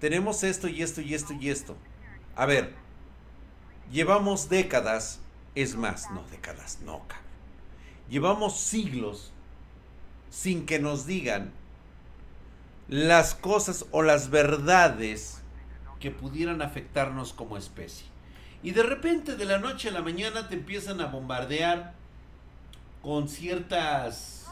tenemos 0.00 0.42
esto 0.42 0.68
y 0.68 0.82
esto 0.82 1.00
y 1.00 1.14
esto 1.14 1.32
y 1.34 1.50
esto. 1.50 1.76
A 2.34 2.46
ver, 2.46 2.74
llevamos 3.92 4.48
décadas, 4.48 5.20
es 5.54 5.76
más, 5.76 6.10
no 6.10 6.24
décadas, 6.30 6.80
no, 6.84 7.00
cabrón. 7.06 7.24
Llevamos 8.10 8.58
siglos 8.60 9.32
sin 10.30 10.66
que 10.66 10.78
nos 10.78 11.06
digan 11.06 11.52
las 12.88 13.34
cosas 13.34 13.86
o 13.90 14.02
las 14.02 14.30
verdades 14.30 15.42
que 16.00 16.10
pudieran 16.10 16.62
afectarnos 16.62 17.32
como 17.32 17.56
especie. 17.56 18.06
Y 18.62 18.72
de 18.72 18.82
repente, 18.82 19.36
de 19.36 19.44
la 19.44 19.58
noche 19.58 19.88
a 19.88 19.92
la 19.92 20.02
mañana, 20.02 20.48
te 20.48 20.54
empiezan 20.54 21.00
a 21.00 21.06
bombardear 21.06 21.94
con 23.02 23.28
ciertas 23.28 24.46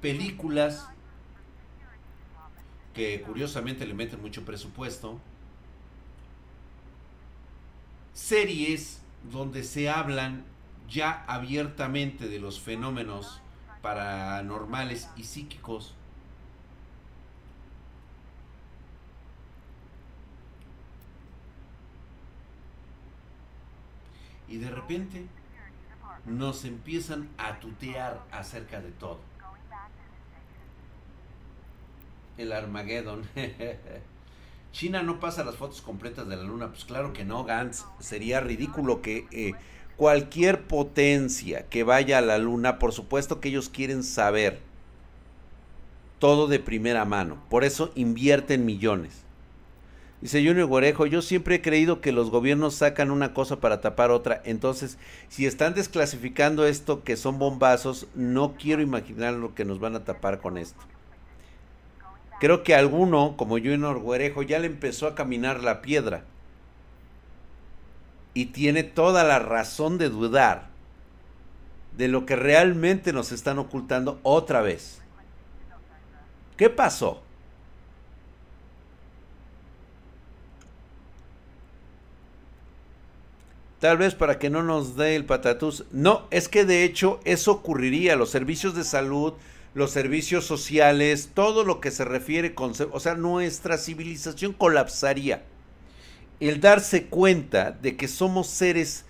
películas 0.00 0.88
que 2.94 3.20
curiosamente 3.22 3.84
le 3.86 3.94
meten 3.94 4.22
mucho 4.22 4.44
presupuesto, 4.44 5.20
series 8.14 9.02
donde 9.30 9.62
se 9.62 9.90
hablan 9.90 10.44
ya 10.88 11.24
abiertamente 11.26 12.28
de 12.28 12.38
los 12.38 12.60
fenómenos 12.60 13.40
paranormales 13.82 15.08
y 15.16 15.24
psíquicos. 15.24 15.94
Y 24.48 24.58
de 24.58 24.70
repente 24.70 25.26
nos 26.24 26.64
empiezan 26.64 27.28
a 27.38 27.60
tutear 27.60 28.22
acerca 28.30 28.80
de 28.80 28.90
todo 28.92 29.20
el 32.38 32.52
Armageddon. 32.52 33.22
China 34.72 35.02
no 35.02 35.20
pasa 35.20 35.44
las 35.44 35.56
fotos 35.56 35.80
completas 35.80 36.28
de 36.28 36.36
la 36.36 36.42
luna. 36.42 36.68
Pues 36.68 36.84
claro 36.84 37.12
que 37.12 37.24
no, 37.24 37.44
Gantz. 37.44 37.84
Sería 37.98 38.40
ridículo 38.40 39.00
que 39.00 39.26
eh, 39.30 39.52
cualquier 39.96 40.66
potencia 40.66 41.66
que 41.68 41.82
vaya 41.82 42.18
a 42.18 42.22
la 42.22 42.38
luna, 42.38 42.78
por 42.78 42.92
supuesto 42.92 43.40
que 43.40 43.48
ellos 43.48 43.68
quieren 43.68 44.02
saber 44.02 44.60
todo 46.18 46.46
de 46.46 46.58
primera 46.58 47.04
mano. 47.04 47.38
Por 47.48 47.64
eso 47.64 47.90
invierten 47.94 48.66
millones. 48.66 49.25
Dice 50.20 50.44
Junior 50.44 50.66
Guarejo, 50.66 51.04
yo 51.06 51.20
siempre 51.20 51.56
he 51.56 51.62
creído 51.62 52.00
que 52.00 52.10
los 52.10 52.30
gobiernos 52.30 52.74
sacan 52.74 53.10
una 53.10 53.34
cosa 53.34 53.60
para 53.60 53.80
tapar 53.80 54.10
otra. 54.10 54.40
Entonces, 54.44 54.96
si 55.28 55.44
están 55.44 55.74
desclasificando 55.74 56.66
esto 56.66 57.04
que 57.04 57.16
son 57.16 57.38
bombazos, 57.38 58.06
no 58.14 58.54
quiero 58.58 58.80
imaginar 58.80 59.34
lo 59.34 59.54
que 59.54 59.66
nos 59.66 59.78
van 59.78 59.94
a 59.94 60.04
tapar 60.04 60.40
con 60.40 60.56
esto. 60.56 60.80
Creo 62.40 62.62
que 62.62 62.74
alguno, 62.74 63.36
como 63.36 63.58
yo 63.58 63.72
en 63.72 63.84
Orguerejo, 63.84 64.42
ya 64.42 64.58
le 64.58 64.66
empezó 64.66 65.06
a 65.06 65.14
caminar 65.14 65.62
la 65.62 65.82
piedra. 65.82 66.24
Y 68.32 68.46
tiene 68.46 68.84
toda 68.84 69.22
la 69.22 69.38
razón 69.38 69.98
de 69.98 70.08
dudar 70.08 70.68
de 71.96 72.08
lo 72.08 72.26
que 72.26 72.36
realmente 72.36 73.12
nos 73.12 73.32
están 73.32 73.58
ocultando 73.58 74.18
otra 74.22 74.60
vez. 74.60 75.00
¿Qué 76.56 76.70
pasó? 76.70 77.22
Tal 83.80 83.98
vez 83.98 84.14
para 84.14 84.38
que 84.38 84.50
no 84.50 84.62
nos 84.62 84.96
dé 84.96 85.16
el 85.16 85.26
patatús. 85.26 85.84
No, 85.92 86.26
es 86.30 86.48
que 86.48 86.64
de 86.64 86.84
hecho 86.84 87.20
eso 87.24 87.52
ocurriría. 87.52 88.16
Los 88.16 88.30
servicios 88.30 88.74
de 88.74 88.84
salud, 88.84 89.34
los 89.74 89.90
servicios 89.90 90.46
sociales, 90.46 91.30
todo 91.34 91.62
lo 91.62 91.80
que 91.80 91.90
se 91.90 92.04
refiere 92.04 92.54
con, 92.54 92.72
o 92.92 93.00
sea, 93.00 93.14
nuestra 93.14 93.76
civilización 93.76 94.54
colapsaría. 94.54 95.44
El 96.40 96.60
darse 96.60 97.06
cuenta 97.06 97.72
de 97.72 97.96
que 97.96 98.08
somos 98.08 98.46
seres 98.46 99.04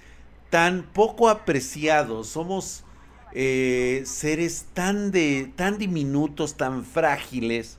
tan 0.50 0.82
poco 0.82 1.28
apreciados, 1.28 2.28
somos 2.28 2.84
eh, 3.32 4.02
seres 4.04 4.66
tan, 4.74 5.12
de, 5.12 5.52
tan 5.54 5.78
diminutos, 5.78 6.56
tan 6.56 6.84
frágiles, 6.84 7.78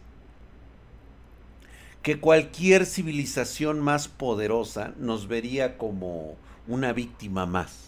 que 2.01 2.19
cualquier 2.19 2.85
civilización 2.85 3.81
más 3.81 4.07
poderosa 4.07 4.93
nos 4.97 5.27
vería 5.27 5.77
como 5.77 6.37
una 6.67 6.93
víctima 6.93 7.45
más. 7.45 7.87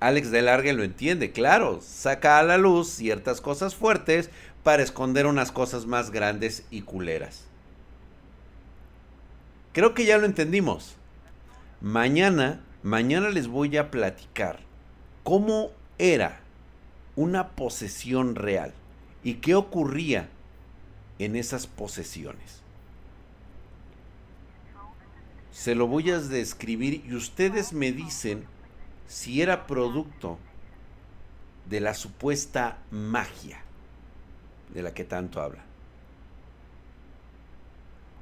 Alex 0.00 0.30
de 0.30 0.42
Largue 0.42 0.74
lo 0.74 0.82
entiende, 0.82 1.32
claro, 1.32 1.80
saca 1.80 2.38
a 2.38 2.42
la 2.42 2.58
luz 2.58 2.88
ciertas 2.88 3.40
cosas 3.40 3.74
fuertes 3.74 4.28
para 4.62 4.82
esconder 4.82 5.26
unas 5.26 5.50
cosas 5.50 5.86
más 5.86 6.10
grandes 6.10 6.66
y 6.70 6.82
culeras. 6.82 7.46
Creo 9.72 9.94
que 9.94 10.04
ya 10.04 10.18
lo 10.18 10.26
entendimos. 10.26 10.96
Mañana, 11.80 12.60
mañana 12.82 13.30
les 13.30 13.48
voy 13.48 13.76
a 13.78 13.90
platicar 13.90 14.60
cómo 15.22 15.70
era 15.96 16.40
una 17.16 17.48
posesión 17.50 18.34
real 18.34 18.74
y 19.22 19.34
qué 19.34 19.54
ocurría 19.54 20.28
en 21.18 21.36
esas 21.36 21.66
posesiones. 21.66 22.62
Se 25.52 25.74
lo 25.74 25.86
voy 25.86 26.10
a 26.10 26.18
describir 26.18 27.04
y 27.06 27.14
ustedes 27.14 27.72
me 27.72 27.92
dicen 27.92 28.44
si 29.06 29.40
era 29.40 29.66
producto 29.66 30.38
de 31.68 31.80
la 31.80 31.94
supuesta 31.94 32.78
magia 32.90 33.60
de 34.72 34.82
la 34.82 34.92
que 34.92 35.04
tanto 35.04 35.40
habla. 35.40 35.62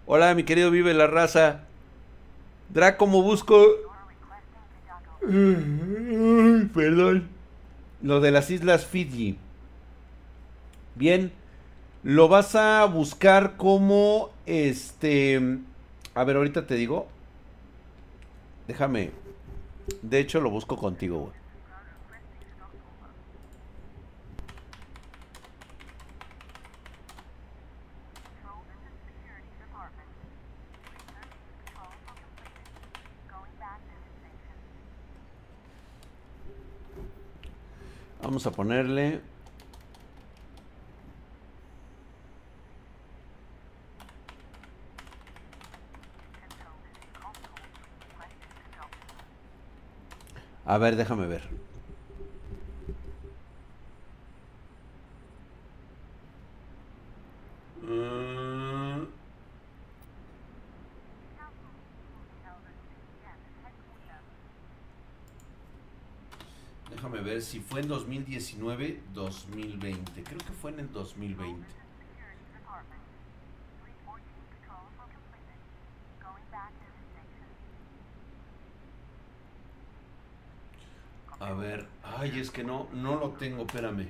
Hola, 0.06 0.34
mi 0.34 0.44
querido 0.44 0.70
Vive 0.70 0.94
la 0.94 1.06
Raza. 1.06 1.62
Draco, 2.68 2.98
¿cómo 2.98 3.22
busco? 3.22 3.64
Perdón. 5.20 7.28
Lo 8.02 8.20
de 8.20 8.30
las 8.30 8.50
Islas 8.50 8.84
Fiji. 8.84 9.38
Bien. 10.96 11.32
Lo 12.02 12.28
vas 12.28 12.54
a 12.54 12.84
buscar 12.86 13.56
como 13.56 14.30
este... 14.46 15.58
A 16.14 16.24
ver, 16.24 16.36
ahorita 16.36 16.66
te 16.66 16.74
digo. 16.74 17.06
Déjame 18.66 19.22
de 20.02 20.18
hecho, 20.18 20.40
lo 20.40 20.50
busco 20.50 20.76
contigo, 20.76 21.18
güey. 21.18 21.42
Vamos 38.22 38.46
a 38.46 38.52
ponerle 38.52 39.20
A 50.64 50.78
ver, 50.78 50.96
déjame 50.96 51.26
ver. 51.26 51.42
Déjame 66.90 67.20
ver 67.20 67.42
si 67.42 67.58
fue 67.58 67.80
en 67.80 67.88
2019, 67.88 69.02
2020. 69.12 70.22
Creo 70.22 70.38
que 70.38 70.52
fue 70.52 70.70
en 70.70 70.80
el 70.80 70.92
2020. 70.92 71.81
A 81.42 81.54
ver, 81.54 81.86
ay, 82.04 82.38
es 82.38 82.52
que 82.52 82.62
no, 82.62 82.86
no 82.92 83.16
lo 83.18 83.30
tengo, 83.30 83.64
espérame. 83.64 84.06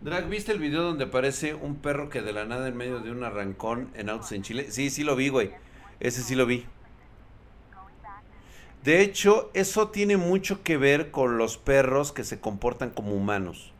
Drag, 0.00 0.28
¿viste 0.28 0.52
el 0.52 0.60
video 0.60 0.82
donde 0.82 1.04
aparece 1.04 1.54
un 1.54 1.74
perro 1.74 2.08
que 2.08 2.22
de 2.22 2.32
la 2.32 2.44
nada 2.44 2.68
en 2.68 2.76
medio 2.76 3.00
de 3.00 3.10
un 3.10 3.24
arrancón 3.24 3.90
en 3.94 4.08
autos 4.08 4.30
en 4.30 4.42
Chile? 4.42 4.70
Sí, 4.70 4.88
sí 4.88 5.02
lo 5.02 5.16
vi, 5.16 5.28
güey. 5.28 5.50
Ese 5.98 6.22
sí 6.22 6.36
lo 6.36 6.46
vi. 6.46 6.64
De 8.84 9.00
hecho, 9.00 9.50
eso 9.54 9.88
tiene 9.88 10.16
mucho 10.16 10.62
que 10.62 10.76
ver 10.76 11.10
con 11.10 11.36
los 11.36 11.58
perros 11.58 12.12
que 12.12 12.22
se 12.22 12.38
comportan 12.38 12.90
como 12.90 13.10
humanos. 13.12 13.72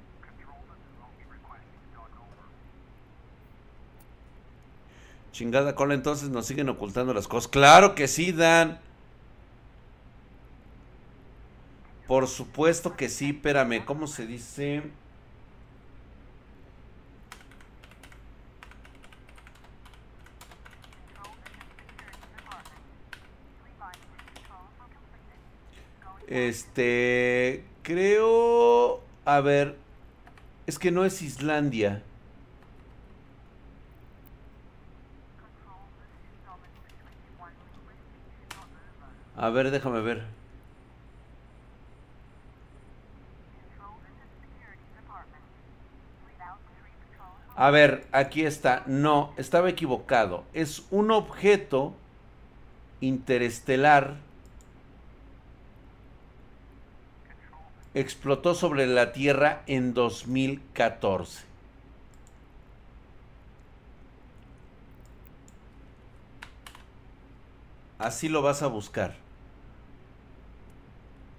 Chingada 5.30 5.76
cola, 5.76 5.94
entonces 5.94 6.30
nos 6.30 6.46
siguen 6.46 6.68
ocultando 6.68 7.14
las 7.14 7.28
cosas. 7.28 7.46
Claro 7.46 7.94
que 7.94 8.08
sí, 8.08 8.32
Dan. 8.32 8.80
Por 12.12 12.28
supuesto 12.28 12.94
que 12.94 13.08
sí, 13.08 13.30
espérame, 13.30 13.86
¿cómo 13.86 14.06
se 14.06 14.26
dice? 14.26 14.82
Este, 26.26 27.64
creo, 27.82 29.00
a 29.24 29.40
ver, 29.40 29.78
es 30.66 30.78
que 30.78 30.90
no 30.90 31.06
es 31.06 31.22
Islandia. 31.22 32.02
A 39.34 39.48
ver, 39.48 39.70
déjame 39.70 40.02
ver. 40.02 40.41
A 47.62 47.70
ver, 47.70 48.08
aquí 48.10 48.44
está. 48.44 48.82
No, 48.86 49.32
estaba 49.36 49.70
equivocado. 49.70 50.42
Es 50.52 50.82
un 50.90 51.12
objeto 51.12 51.94
interestelar. 53.00 54.16
Explotó 57.94 58.56
sobre 58.56 58.88
la 58.88 59.12
Tierra 59.12 59.62
en 59.68 59.94
2014. 59.94 61.44
Así 68.00 68.28
lo 68.28 68.42
vas 68.42 68.62
a 68.62 68.66
buscar. 68.66 69.14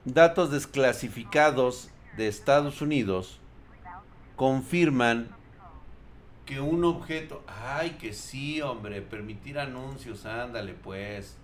Datos 0.05 0.51
desclasificados 0.51 1.89
de 2.15 2.29
Estados 2.29 2.81
Unidos 2.81 3.41
confirman 4.37 5.42
que 6.45 6.59
un 6.59 6.83
objeto, 6.83 7.43
ay, 7.47 7.91
que 7.91 8.13
sí, 8.13 8.61
hombre, 8.61 9.01
permitir 9.01 9.59
anuncios, 9.59 10.25
ándale 10.25 10.73
pues. 10.73 11.37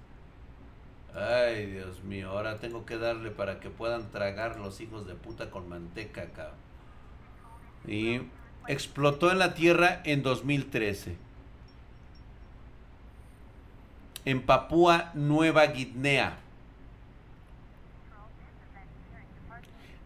Ay, 1.16 1.66
Dios 1.68 2.04
mío, 2.04 2.30
ahora 2.30 2.60
tengo 2.60 2.86
que 2.86 2.98
darle 2.98 3.32
para 3.32 3.60
que 3.60 3.70
puedan 3.70 4.12
tragar 4.12 4.60
los 4.60 4.80
hijos 4.82 5.08
de 5.08 5.16
puta 5.16 5.50
con 5.50 5.68
manteca, 5.68 6.26
cabrón. 6.32 6.56
Y 7.88 8.22
explotó 8.68 9.32
en 9.32 9.40
la 9.40 9.54
Tierra 9.54 10.02
en 10.04 10.22
2013. 10.22 11.16
En 14.26 14.42
Papúa 14.46 15.12
Nueva 15.14 15.66
Guinea. 15.68 16.38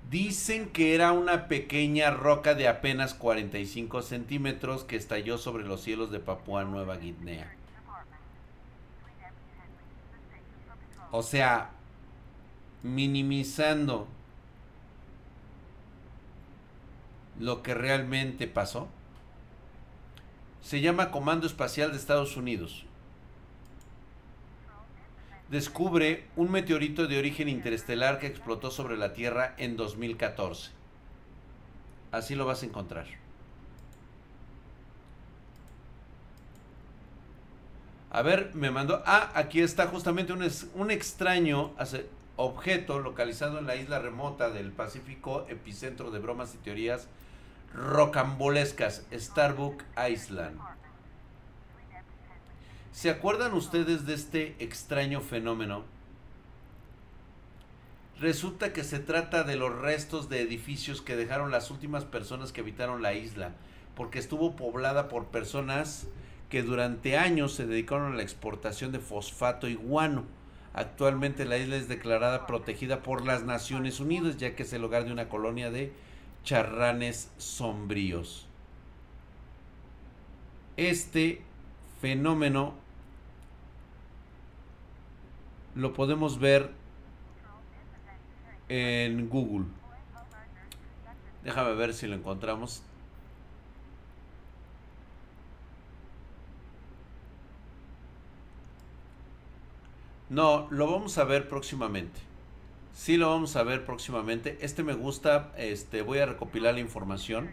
Dicen 0.10 0.70
que 0.70 0.94
era 0.94 1.12
una 1.12 1.48
pequeña 1.48 2.12
roca 2.12 2.54
de 2.54 2.68
apenas 2.68 3.14
45 3.14 4.02
centímetros 4.02 4.84
que 4.84 4.96
estalló 4.96 5.38
sobre 5.38 5.64
los 5.64 5.82
cielos 5.82 6.12
de 6.12 6.20
Papúa 6.20 6.64
Nueva 6.64 6.98
Guinea. 6.98 7.52
O 11.12 11.24
sea, 11.24 11.72
minimizando 12.84 14.08
lo 17.40 17.64
que 17.64 17.74
realmente 17.74 18.48
pasó. 18.48 18.88
Se 20.62 20.82
llama 20.82 21.12
Comando 21.12 21.48
Espacial 21.48 21.92
de 21.92 21.98
Estados 21.98 22.38
Unidos 22.38 22.86
descubre 25.54 26.26
un 26.36 26.52
meteorito 26.52 27.08
de 27.08 27.18
origen 27.18 27.48
interestelar 27.48 28.20
que 28.20 28.28
explotó 28.28 28.72
sobre 28.72 28.98
la 28.98 29.14
Tierra 29.14 29.54
en 29.58 29.78
2014. 29.78 30.72
Así 32.12 32.36
lo 32.36 32.46
vas 32.46 32.64
a 32.64 32.66
encontrar. 32.66 33.06
A 38.10 38.22
ver, 38.22 38.52
me 38.54 38.70
mandó... 38.70 39.02
Ah, 39.06 39.32
aquí 39.36 39.62
está 39.62 39.88
justamente 39.88 40.34
un, 40.34 40.46
un 40.76 40.92
extraño 40.92 41.72
objeto 42.36 43.00
localizado 43.00 43.60
en 43.60 43.68
la 43.68 43.76
isla 43.76 44.00
remota 44.00 44.50
del 44.50 44.72
Pacífico, 44.72 45.46
epicentro 45.50 46.12
de 46.12 46.20
bromas 46.20 46.54
y 46.56 46.58
teorías 46.58 47.08
rocambolescas, 47.74 49.06
Starbuck 49.12 49.84
Island. 50.10 50.60
¿Se 52.94 53.10
acuerdan 53.10 53.56
ustedes 53.56 54.06
de 54.06 54.14
este 54.14 54.56
extraño 54.60 55.20
fenómeno? 55.20 55.84
Resulta 58.20 58.72
que 58.72 58.84
se 58.84 59.00
trata 59.00 59.44
de 59.44 59.56
los 59.56 59.76
restos 59.76 60.30
de 60.30 60.42
edificios 60.42 61.02
que 61.02 61.16
dejaron 61.16 61.50
las 61.50 61.72
últimas 61.72 62.06
personas 62.06 62.52
que 62.52 62.62
habitaron 62.62 63.02
la 63.02 63.16
isla, 63.16 63.56
porque 63.96 64.20
estuvo 64.20 64.56
poblada 64.56 65.10
por 65.10 65.26
personas 65.26 66.06
que 66.50 66.62
durante 66.62 67.18
años 67.18 67.56
se 67.56 67.66
dedicaron 67.66 68.14
a 68.14 68.16
la 68.16 68.22
exportación 68.22 68.92
de 68.92 69.00
fosfato 69.00 69.68
y 69.68 69.74
guano. 69.74 70.26
Actualmente 70.76 71.46
la 71.46 71.58
isla 71.58 71.78
es 71.78 71.88
declarada 71.88 72.46
protegida 72.46 73.02
por 73.02 73.26
las 73.26 73.44
Naciones 73.44 74.00
Unidas, 74.00 74.38
ya 74.38 74.56
que 74.56 74.64
es 74.64 74.72
el 74.72 74.84
hogar 74.84 75.06
de 75.06 75.14
una 75.14 75.30
colonia 75.30 75.72
de 75.72 75.92
charranes 76.44 77.32
sombríos. 77.40 78.46
Este 80.78 81.42
fenómeno 82.00 82.83
lo 85.76 85.94
podemos 85.94 86.40
ver 86.40 86.72
en 88.70 89.30
Google. 89.30 89.66
Déjame 91.44 91.74
ver 91.76 91.94
si 91.94 92.08
lo 92.08 92.16
encontramos. 92.16 92.84
No, 100.30 100.68
lo 100.72 100.92
vamos 100.92 101.18
a 101.18 101.26
ver 101.26 101.48
próximamente. 101.48 102.20
Sí 102.94 103.18
lo 103.18 103.30
vamos 103.30 103.56
a 103.56 103.64
ver 103.64 103.86
próximamente. 103.86 104.58
Este 104.62 104.84
me 104.84 104.94
gusta, 104.94 105.52
este 105.58 106.02
voy 106.02 106.20
a 106.20 106.26
recopilar 106.26 106.74
la 106.74 106.80
información. 106.80 107.52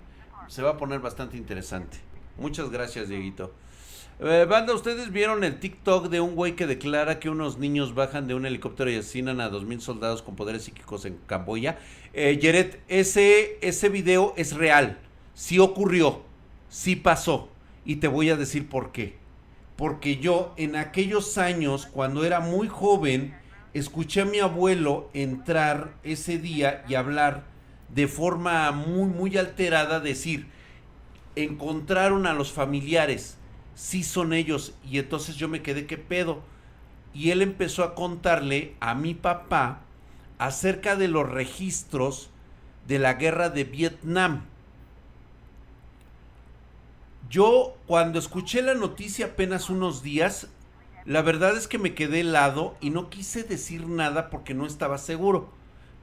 Se 0.49 0.63
va 0.63 0.71
a 0.71 0.77
poner 0.77 1.01
bastante 1.01 1.37
interesante. 1.37 1.99
Muchas 2.39 2.71
gracias, 2.71 3.09
Dieguito. 3.09 3.53
Eh, 4.23 4.45
banda, 4.47 4.75
¿ustedes 4.75 5.13
vieron 5.13 5.45
el 5.45 5.59
TikTok 5.59 6.11
de 6.11 6.21
un 6.21 6.35
güey 6.35 6.55
que 6.55 6.67
declara 6.67 7.19
que 7.19 7.31
unos 7.31 7.57
niños 7.57 7.95
bajan 7.95 8.29
de 8.29 8.35
un 8.35 8.45
helicóptero 8.45 8.91
y 8.91 8.97
asesinan 8.97 9.41
a 9.41 9.49
dos 9.49 9.65
mil 9.65 9.81
soldados 9.81 10.21
con 10.21 10.37
poderes 10.37 10.65
psíquicos 10.65 11.07
en 11.07 11.17
Camboya? 11.27 11.79
Eh, 12.13 12.77
ese, 12.89 13.57
ese 13.63 13.89
video 13.89 14.35
es 14.37 14.55
real. 14.55 14.99
Sí 15.33 15.59
ocurrió. 15.59 16.21
Sí 16.69 16.97
pasó. 16.97 17.49
Y 17.87 17.97
te 17.97 18.09
voy 18.09 18.29
a 18.29 18.37
decir 18.37 18.69
por 18.69 18.93
qué. 18.93 19.17
Porque 19.77 20.19
yo 20.19 20.53
en 20.59 20.77
aquellos 20.77 21.39
años, 21.39 21.87
cuando 21.87 22.23
era 22.23 22.41
muy 22.41 22.69
joven, 22.69 23.35
escuché 23.73 24.21
a 24.21 24.27
mi 24.27 24.41
abuelo 24.41 25.09
entrar 25.15 25.95
ese 26.03 26.37
día 26.37 26.85
y 26.87 26.95
hablar 26.95 27.45
de 27.89 28.07
forma 28.07 28.71
muy, 28.73 29.09
muy 29.09 29.39
alterada, 29.39 29.99
decir, 29.99 30.49
encontraron 31.37 32.27
a 32.27 32.35
los 32.35 32.53
familiares 32.53 33.39
sí 33.81 34.05
son 34.05 34.35
ellos. 34.35 34.75
Y 34.89 34.99
entonces 34.99 35.37
yo 35.37 35.49
me 35.49 35.63
quedé, 35.63 35.87
¿qué 35.87 35.97
pedo? 35.97 36.43
Y 37.15 37.31
él 37.31 37.41
empezó 37.41 37.83
a 37.83 37.95
contarle 37.95 38.75
a 38.79 38.95
mi 38.95 39.15
papá 39.15 39.81
acerca 40.39 40.97
de 40.97 41.09
los 41.09 41.29
registros 41.29 42.31
de 42.87 42.99
la 42.99 43.15
guerra 43.15 43.49
de 43.49 43.65
Vietnam. 43.65 44.45
Yo 47.31 47.77
cuando 47.87 48.19
escuché 48.19 48.61
la 48.61 48.75
noticia 48.75 49.27
apenas 49.27 49.71
unos 49.71 50.03
días, 50.03 50.49
la 51.07 51.23
verdad 51.23 51.57
es 51.57 51.67
que 51.67 51.79
me 51.79 51.95
quedé 51.95 52.21
helado 52.21 52.77
y 52.81 52.91
no 52.91 53.09
quise 53.09 53.45
decir 53.45 53.87
nada 53.87 54.29
porque 54.29 54.53
no 54.53 54.67
estaba 54.67 54.99
seguro. 54.99 55.49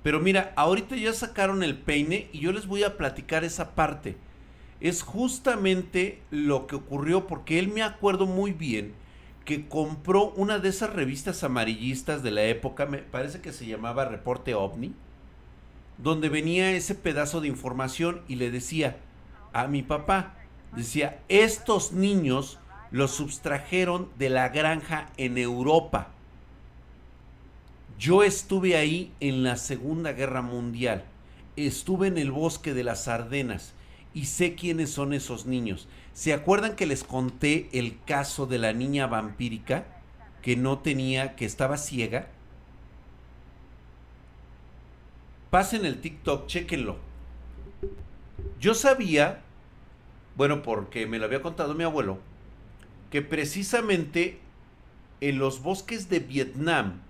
Pero 0.01 0.19
mira, 0.19 0.51
ahorita 0.55 0.95
ya 0.95 1.13
sacaron 1.13 1.61
el 1.61 1.78
peine 1.78 2.30
y 2.32 2.39
yo 2.39 2.51
les 2.51 2.65
voy 2.65 2.84
a 2.84 2.97
platicar 2.97 3.43
esa 3.43 3.75
parte 3.75 4.17
es 4.80 5.01
justamente 5.01 6.21
lo 6.30 6.67
que 6.67 6.75
ocurrió 6.75 7.28
porque 7.28 7.59
él 7.59 7.69
me 7.69 7.84
acuerdo 7.84 8.25
muy 8.25 8.51
bien 8.51 8.93
que 9.45 9.67
compró 9.67 10.32
una 10.32 10.59
de 10.59 10.69
esas 10.69 10.91
revistas 10.91 11.43
amarillistas 11.43 12.21
de 12.21 12.32
la 12.32 12.43
época, 12.43 12.86
me 12.86 12.97
parece 12.97 13.39
que 13.39 13.53
se 13.53 13.65
llamaba 13.65 14.05
Reporte 14.05 14.53
OVNI, 14.53 14.93
donde 15.97 16.28
venía 16.28 16.71
ese 16.71 16.95
pedazo 16.95 17.39
de 17.39 17.47
información 17.47 18.21
y 18.28 18.36
le 18.36 18.51
decía 18.51 18.97
a 19.53 19.67
mi 19.67 19.84
papá, 19.84 20.36
decía, 20.75 21.21
estos 21.30 21.93
niños 21.93 22.59
los 22.91 23.11
sustrajeron 23.11 24.09
de 24.19 24.30
la 24.30 24.49
granja 24.49 25.09
en 25.15 25.38
Europa. 25.38 26.09
Yo 27.97 28.23
estuve 28.23 28.75
ahí 28.75 29.13
en 29.21 29.43
la 29.43 29.55
Segunda 29.55 30.11
Guerra 30.11 30.41
Mundial, 30.41 31.05
estuve 31.55 32.07
en 32.07 32.17
el 32.17 32.32
bosque 32.32 32.73
de 32.73 32.84
las 32.84 33.07
Ardenas 33.07 33.73
y 34.14 34.26
sé 34.26 34.55
quiénes 34.55 34.89
son 34.89 35.14
esos 35.14 35.45
niños. 35.45 35.88
¿Se 36.14 36.34
acuerdan 36.34 36.76
que 36.76 36.86
les 36.86 37.03
conté 37.03 37.70
el 37.74 37.99
caso 38.05 38.45
de 38.45 38.58
la 38.58 38.74
niña 38.74 39.08
vampírica 39.08 39.86
que 40.41 40.55
no 40.55 40.80
tenía, 40.80 41.36
que 41.36 41.45
estaba 41.45 41.78
ciega? 41.78 42.28
Pasen 45.49 45.86
el 45.86 46.01
TikTok, 46.01 46.47
chequenlo. 46.47 46.97
Yo 48.60 48.74
sabía, 48.74 49.41
bueno, 50.36 50.64
porque 50.64 51.05
me 51.05 51.20
lo 51.20 51.26
había 51.26 51.41
contado 51.41 51.76
mi 51.76 51.84
abuelo, 51.84 52.20
que 53.12 53.22
precisamente 53.22 54.39
en 55.22 55.39
los 55.39 55.62
bosques 55.62 56.10
de 56.10 56.20
Vietnam 56.20 57.01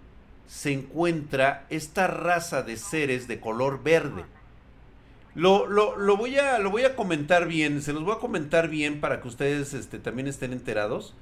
se 0.48 0.72
encuentra 0.72 1.66
esta 1.70 2.08
raza 2.08 2.64
de 2.64 2.78
seres 2.78 3.28
de 3.28 3.39
color 3.39 3.84
verde. 3.84 4.24
Lo, 5.38 5.67
lo, 5.67 6.17
voy, 6.17 6.35
a, 6.39 6.57
lo 6.57 6.71
voy 6.71 6.81
a 6.81 6.95
comentar 6.95 7.47
bien, 7.47 7.83
se 7.83 7.93
los 7.93 8.03
voy 8.03 8.15
a 8.15 8.19
comentar 8.19 8.69
bien 8.69 8.99
para 8.99 9.21
que 9.21 9.27
ustedes 9.27 9.75
este, 9.75 9.99
también 9.99 10.27
estén 10.27 10.51
enterados. 10.51 11.13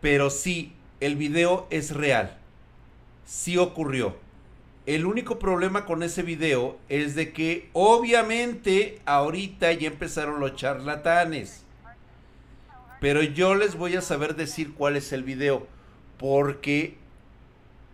Pero 0.00 0.30
sí, 0.30 0.74
el 1.00 1.16
video 1.16 1.66
es 1.70 1.90
real. 1.90 2.38
Sí 3.26 3.56
ocurrió. 3.56 4.14
El 4.86 5.06
único 5.06 5.40
problema 5.40 5.86
con 5.86 6.04
ese 6.04 6.22
video 6.22 6.78
es 6.88 7.16
de 7.16 7.32
que 7.32 7.68
obviamente 7.72 9.00
ahorita 9.06 9.72
ya 9.72 9.88
empezaron 9.88 10.38
los 10.38 10.54
charlatanes. 10.54 11.64
Pero 13.00 13.24
yo 13.24 13.56
les 13.56 13.74
voy 13.74 13.96
a 13.96 14.02
saber 14.02 14.36
decir 14.36 14.72
cuál 14.72 14.94
es 14.94 15.12
el 15.12 15.24
video. 15.24 15.66
Porque 16.16 16.96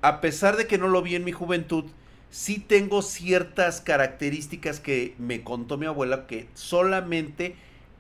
a 0.03 0.21
pesar 0.21 0.59
de 0.59 0.67
que 0.67 0.77
no 0.77 0.89
lo 0.89 1.01
vi 1.01 1.15
en 1.15 1.25
mi 1.25 1.33
juventud, 1.33 1.87
sí 2.35 2.59
tengo 2.59 3.01
ciertas 3.01 3.81
características 3.81 4.81
que 4.81 5.15
me 5.19 5.45
contó 5.45 5.79
mi 5.79 5.87
abuela 5.87 6.27
que 6.27 6.49
solamente 6.55 7.55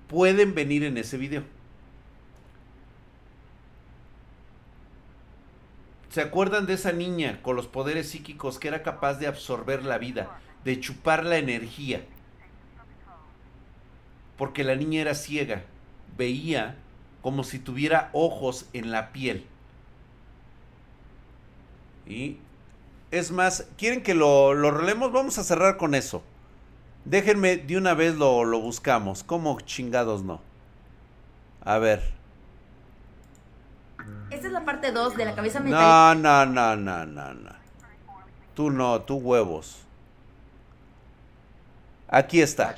pueden 0.09 0.57
venir 0.57 0.83
en 0.83 0.99
ese 0.99 1.19
video. 1.19 1.45
¿Se 6.11 6.21
acuerdan 6.21 6.67
de 6.67 6.73
esa 6.73 6.91
niña 6.91 7.41
con 7.43 7.55
los 7.55 7.69
poderes 7.69 8.09
psíquicos 8.09 8.59
que 8.59 8.67
era 8.67 8.83
capaz 8.83 9.21
de 9.21 9.29
absorber 9.29 9.85
la 9.85 9.99
vida, 9.99 10.41
de 10.65 10.81
chupar 10.81 11.25
la 11.25 11.39
energía? 11.39 12.05
Porque 14.37 14.65
la 14.65 14.75
niña 14.75 15.03
era 15.03 15.15
ciega, 15.15 15.63
veía 16.17 16.75
como 17.23 17.45
si 17.45 17.61
tuviera 17.61 18.11
ojos 18.13 18.69
en 18.73 18.91
la 18.91 19.13
piel. 19.13 19.47
Y 22.05 22.39
es 23.19 23.31
más, 23.31 23.67
¿quieren 23.79 24.03
que 24.03 24.15
lo, 24.15 24.55
lo 24.55 24.73
relemos? 24.73 25.13
Vamos 25.13 25.39
a 25.39 25.45
cerrar 25.45 25.77
con 25.77 25.95
eso. 25.95 26.23
Déjenme, 27.05 27.57
de 27.59 27.77
una 27.77 27.95
vez 27.95 28.17
lo, 28.17 28.45
lo 28.45 28.61
buscamos. 28.61 29.23
¿Cómo 29.23 29.61
chingados 29.61 30.25
no? 30.25 30.41
A 31.63 31.79
ver. 31.79 32.03
Esta 34.31 34.47
es 34.49 34.53
la 34.53 34.65
parte 34.65 34.91
2 34.91 35.17
de 35.17 35.25
la 35.27 35.35
cabeza 35.35 35.61
metálica. 35.61 36.15
No, 36.15 36.45
no, 36.45 36.47
no, 36.47 36.77
no, 36.77 37.07
no, 37.07 37.35
no. 37.35 37.51
Tú 38.55 38.71
no, 38.71 39.01
tú 39.03 39.17
huevos. 39.17 39.79
Aquí 42.09 42.41
está. 42.43 42.75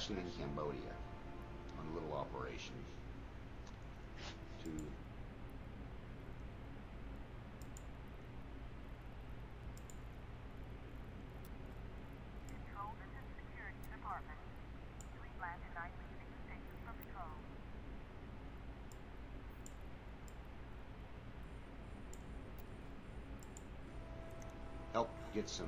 Get 25.37 25.49
some 25.51 25.67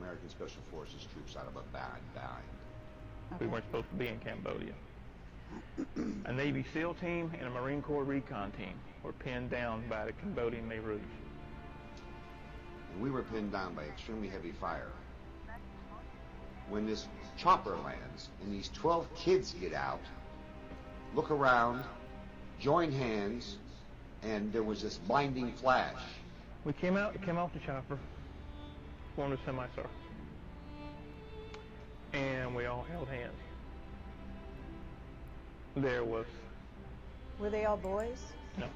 American 0.00 0.28
Special 0.28 0.60
Forces 0.72 1.06
troops 1.12 1.36
out 1.36 1.46
of 1.46 1.54
a 1.54 1.62
bad 1.72 2.00
bind. 2.16 2.42
Okay. 3.34 3.44
We 3.44 3.46
weren't 3.46 3.64
supposed 3.66 3.88
to 3.90 3.94
be 3.94 4.08
in 4.08 4.18
Cambodia. 4.18 4.74
a 6.24 6.32
Navy 6.32 6.64
SEAL 6.74 6.94
team 6.94 7.30
and 7.38 7.46
a 7.46 7.50
Marine 7.50 7.80
Corps 7.80 8.02
recon 8.02 8.50
team 8.52 8.74
were 9.04 9.12
pinned 9.12 9.50
down 9.50 9.84
by 9.88 10.04
the 10.04 10.12
Cambodian 10.12 10.68
Rouge. 10.68 11.00
And 12.92 13.00
we 13.00 13.08
were 13.08 13.22
pinned 13.22 13.52
down 13.52 13.74
by 13.74 13.84
extremely 13.84 14.28
heavy 14.28 14.50
fire. 14.50 14.90
When 16.68 16.84
this 16.84 17.06
chopper 17.36 17.76
lands 17.84 18.30
and 18.42 18.52
these 18.52 18.68
12 18.74 19.06
kids 19.14 19.54
get 19.60 19.74
out, 19.74 20.00
look 21.14 21.30
around, 21.30 21.84
join 22.58 22.90
hands, 22.90 23.58
and 24.24 24.52
there 24.52 24.64
was 24.64 24.82
this 24.82 24.96
blinding 24.96 25.52
flash. 25.52 26.02
We 26.64 26.72
came 26.72 26.96
out, 26.96 27.20
came 27.22 27.38
off 27.38 27.52
the 27.52 27.60
chopper, 27.60 27.98
formed 29.14 29.34
a 29.34 29.44
semicircle. 29.44 29.90
And 32.12 32.54
we 32.54 32.66
all 32.66 32.84
held 32.90 33.08
hands. 33.08 33.32
There 35.76 36.04
was... 36.04 36.26
Were 37.40 37.50
they 37.50 37.64
all 37.64 37.76
boys? 37.76 38.18
No. 38.58 38.66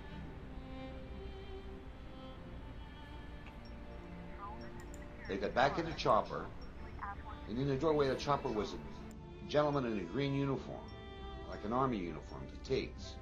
They 5.29 5.37
got 5.37 5.55
back 5.55 5.79
in 5.79 5.85
the 5.85 5.93
chopper, 5.93 6.47
and 7.49 7.59
in 7.59 7.69
the 7.69 7.77
doorway 7.77 8.09
of 8.09 8.19
the 8.19 8.25
chopper 8.25 8.49
was 8.49 8.73
a 8.73 9.49
gentleman 9.51 9.85
in 9.85 9.99
a 9.99 10.03
green 10.03 10.35
uniform, 10.35 10.81
like 11.51 11.65
an 11.65 11.73
army 11.73 11.99
uniform, 11.99 12.43
fatigues. 12.51 13.15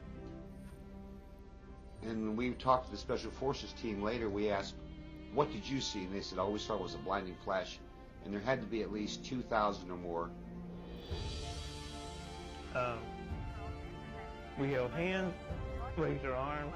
And 2.03 2.29
when 2.29 2.37
we 2.37 2.51
talked 2.53 2.87
to 2.87 2.93
the 2.93 2.97
Special 2.97 3.31
Forces 3.33 3.73
team 3.73 4.03
later, 4.03 4.31
we 4.31 4.51
asked, 4.51 4.77
what 5.37 5.53
did 5.53 5.69
you 5.69 5.83
see? 5.83 6.05
And 6.05 6.15
they 6.15 6.23
said, 6.23 6.39
all 6.39 6.51
we 6.51 6.59
saw 6.59 6.79
was 6.79 6.95
a 6.95 6.99
blinding 6.99 7.37
flash. 7.45 7.79
And 8.25 8.33
there 8.33 8.41
had 8.41 8.59
to 8.63 8.67
be 8.67 8.81
at 8.81 8.91
least 8.91 9.23
2,000 9.27 9.91
or 9.91 9.97
more. 9.99 10.31
Um, 12.75 12.99
we 14.59 14.73
held 14.73 14.91
hands, 14.93 15.35
raised 15.99 16.25
our 16.25 16.35
arms, 16.35 16.75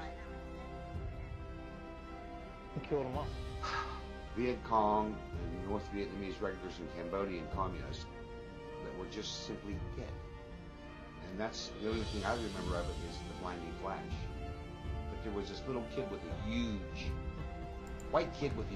and 2.75 2.87
killed 2.87 3.05
them 3.07 3.17
all. 3.17 3.27
Viet 4.37 4.63
Cong 4.63 5.17
and 5.33 5.67
North 5.67 5.89
Vietnamese 5.93 6.39
regulars 6.39 6.77
and 6.77 6.87
Cambodian 6.95 7.47
communists 7.55 8.05
that 8.83 8.97
were 8.99 9.11
just 9.11 9.47
simply 9.47 9.75
dead. 9.97 10.07
And 11.29 11.39
that's 11.39 11.71
the 11.81 11.89
only 11.89 12.03
thing 12.03 12.23
I 12.23 12.35
remember 12.35 12.75
of 12.75 12.85
it 12.85 13.09
is 13.09 13.17
the 13.17 13.41
blinding 13.41 13.73
flash. 13.81 13.99
But 15.09 15.23
there 15.23 15.33
was 15.33 15.49
this 15.49 15.61
little 15.65 15.83
kid 15.95 16.09
with 16.11 16.21
a 16.21 16.49
huge 16.49 17.11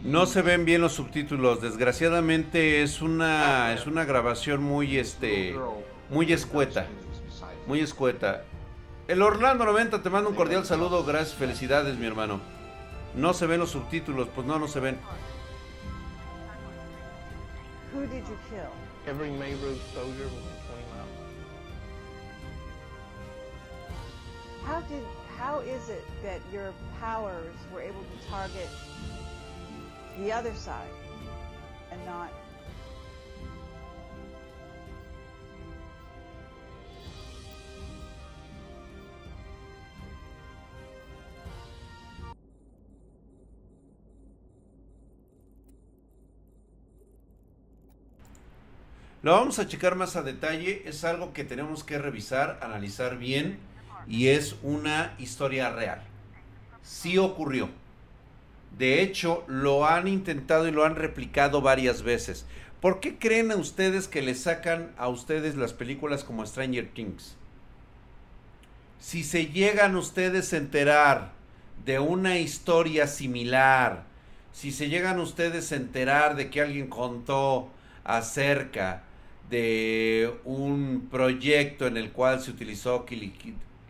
No 0.04 0.26
se 0.26 0.42
ven 0.42 0.66
bien 0.66 0.82
los 0.82 0.94
subtítulos, 0.94 1.62
desgraciadamente 1.62 2.84
es 2.84 3.02
una 3.02 3.74
es 3.74 3.86
una 3.86 4.06
grabación 4.06 4.64
muy 4.64 4.98
este 4.98 5.56
muy 6.10 6.32
escueta. 6.32 6.88
Muy 7.68 7.80
escueta. 7.80 8.44
El 9.08 9.22
Orlando 9.22 9.66
90 9.66 10.02
te 10.02 10.10
mando 10.10 10.30
un 10.30 10.36
cordial 10.36 10.66
saludo, 10.66 11.04
gracias, 11.04 11.36
felicidades, 11.36 11.98
mi 11.98 12.06
hermano. 12.06 12.40
No 13.16 13.34
se 13.34 13.46
ven 13.46 13.60
los 13.60 13.72
subtítulos, 13.72 14.28
pues 14.34 14.48
no, 14.48 14.58
no 14.58 14.68
se 14.68 14.80
ven. 14.80 15.00
Who 17.94 18.02
did 18.02 18.24
you 18.24 18.38
kill? 18.50 18.72
Every 19.08 19.32
Mayroad 19.32 19.78
soldier 19.94 20.26
within 20.26 20.58
20 20.68 20.84
miles. 20.92 21.16
How 24.66 24.82
did 24.90 25.04
how 25.38 25.60
is 25.62 25.90
it 25.90 26.04
that 26.24 26.42
your 26.52 26.74
powers 27.00 27.56
were 27.74 27.82
able 27.82 28.02
to 28.02 28.30
target 28.30 28.70
the 30.20 30.32
other 30.32 30.54
side 30.56 30.90
and 31.92 32.06
not 32.06 32.32
Lo 49.26 49.32
vamos 49.32 49.58
a 49.58 49.68
checar 49.68 49.96
más 49.96 50.16
a 50.18 50.22
detalle, 50.22 50.84
es 50.86 51.04
algo 51.04 51.34
que 51.34 51.44
tenemos 51.44 51.84
que 51.84 51.98
revisar, 51.98 52.60
analizar 52.62 53.18
bien 53.18 53.58
y 54.08 54.28
es 54.28 54.56
una 54.62 55.16
historia 55.18 55.72
real. 55.72 56.04
Sí 56.84 57.18
ocurrió. 57.18 57.72
De 58.78 59.02
hecho, 59.02 59.44
lo 59.48 59.86
han 59.86 60.08
intentado 60.08 60.68
y 60.68 60.72
lo 60.72 60.84
han 60.84 60.96
replicado 60.96 61.62
varias 61.62 62.04
veces. 62.04 62.46
¿Por 62.82 63.00
qué 63.00 63.18
creen 63.18 63.52
a 63.52 63.56
ustedes 63.56 64.08
que 64.08 64.22
le 64.22 64.36
sacan 64.36 64.92
a 64.98 65.08
ustedes 65.08 65.56
las 65.56 65.74
películas 65.74 66.24
como 66.24 66.46
Stranger 66.46 66.90
Things? 66.94 67.36
Si 69.00 69.24
se 69.24 69.48
llegan 69.48 69.96
ustedes 69.96 70.54
a 70.54 70.58
enterar 70.58 71.32
de 71.86 72.00
una 72.00 72.38
historia 72.38 73.08
similar, 73.08 74.04
si 74.52 74.72
se 74.72 74.90
llegan 74.90 75.20
ustedes 75.20 75.72
a 75.72 75.76
enterar 75.76 76.36
de 76.36 76.50
que 76.50 76.62
alguien 76.62 76.88
contó 76.88 77.70
acerca 78.04 79.04
de 79.50 80.34
un 80.44 81.08
proyecto 81.12 81.88
en 81.88 81.98
el 81.98 82.12
cual 82.12 82.42
se 82.42 82.52
utilizó 82.52 83.06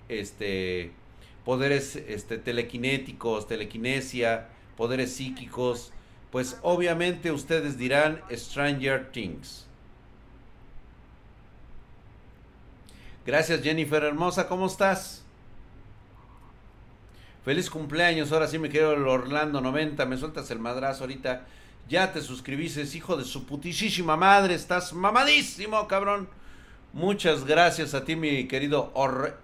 este, 0.09 0.91
poderes 1.43 1.95
este, 1.95 2.38
telequinéticos, 2.38 3.47
telequinesia, 3.47 4.49
poderes 4.78 5.15
psíquicos, 5.15 5.91
pues 6.32 6.57
obviamente 6.61 7.32
ustedes 7.32 7.78
dirán 7.78 8.21
Stranger 8.32 9.11
Things. 9.11 9.65
Gracias 13.26 13.61
Jennifer 13.61 14.03
hermosa, 14.03 14.47
¿cómo 14.47 14.67
estás? 14.67 15.23
Feliz 17.43 17.69
cumpleaños, 17.69 18.32
ahora 18.32 18.47
sí 18.47 18.57
me 18.57 18.69
quedo 18.69 18.93
el 18.93 19.07
Orlando 19.07 19.61
90, 19.61 20.03
me 20.07 20.17
sueltas 20.17 20.49
el 20.49 20.59
madrazo 20.59 21.03
ahorita. 21.03 21.45
Ya 21.88 22.11
te 22.11 22.21
suscribiste, 22.21 22.82
hijo 22.97 23.15
de 23.15 23.23
su 23.23 23.45
putísima 23.45 24.17
madre, 24.17 24.55
estás 24.55 24.93
mamadísimo, 24.93 25.88
cabrón. 25.88 26.28
Muchas 26.93 27.45
gracias 27.45 27.93
a 27.93 28.03
ti, 28.03 28.15
mi 28.15 28.47
querido 28.47 28.91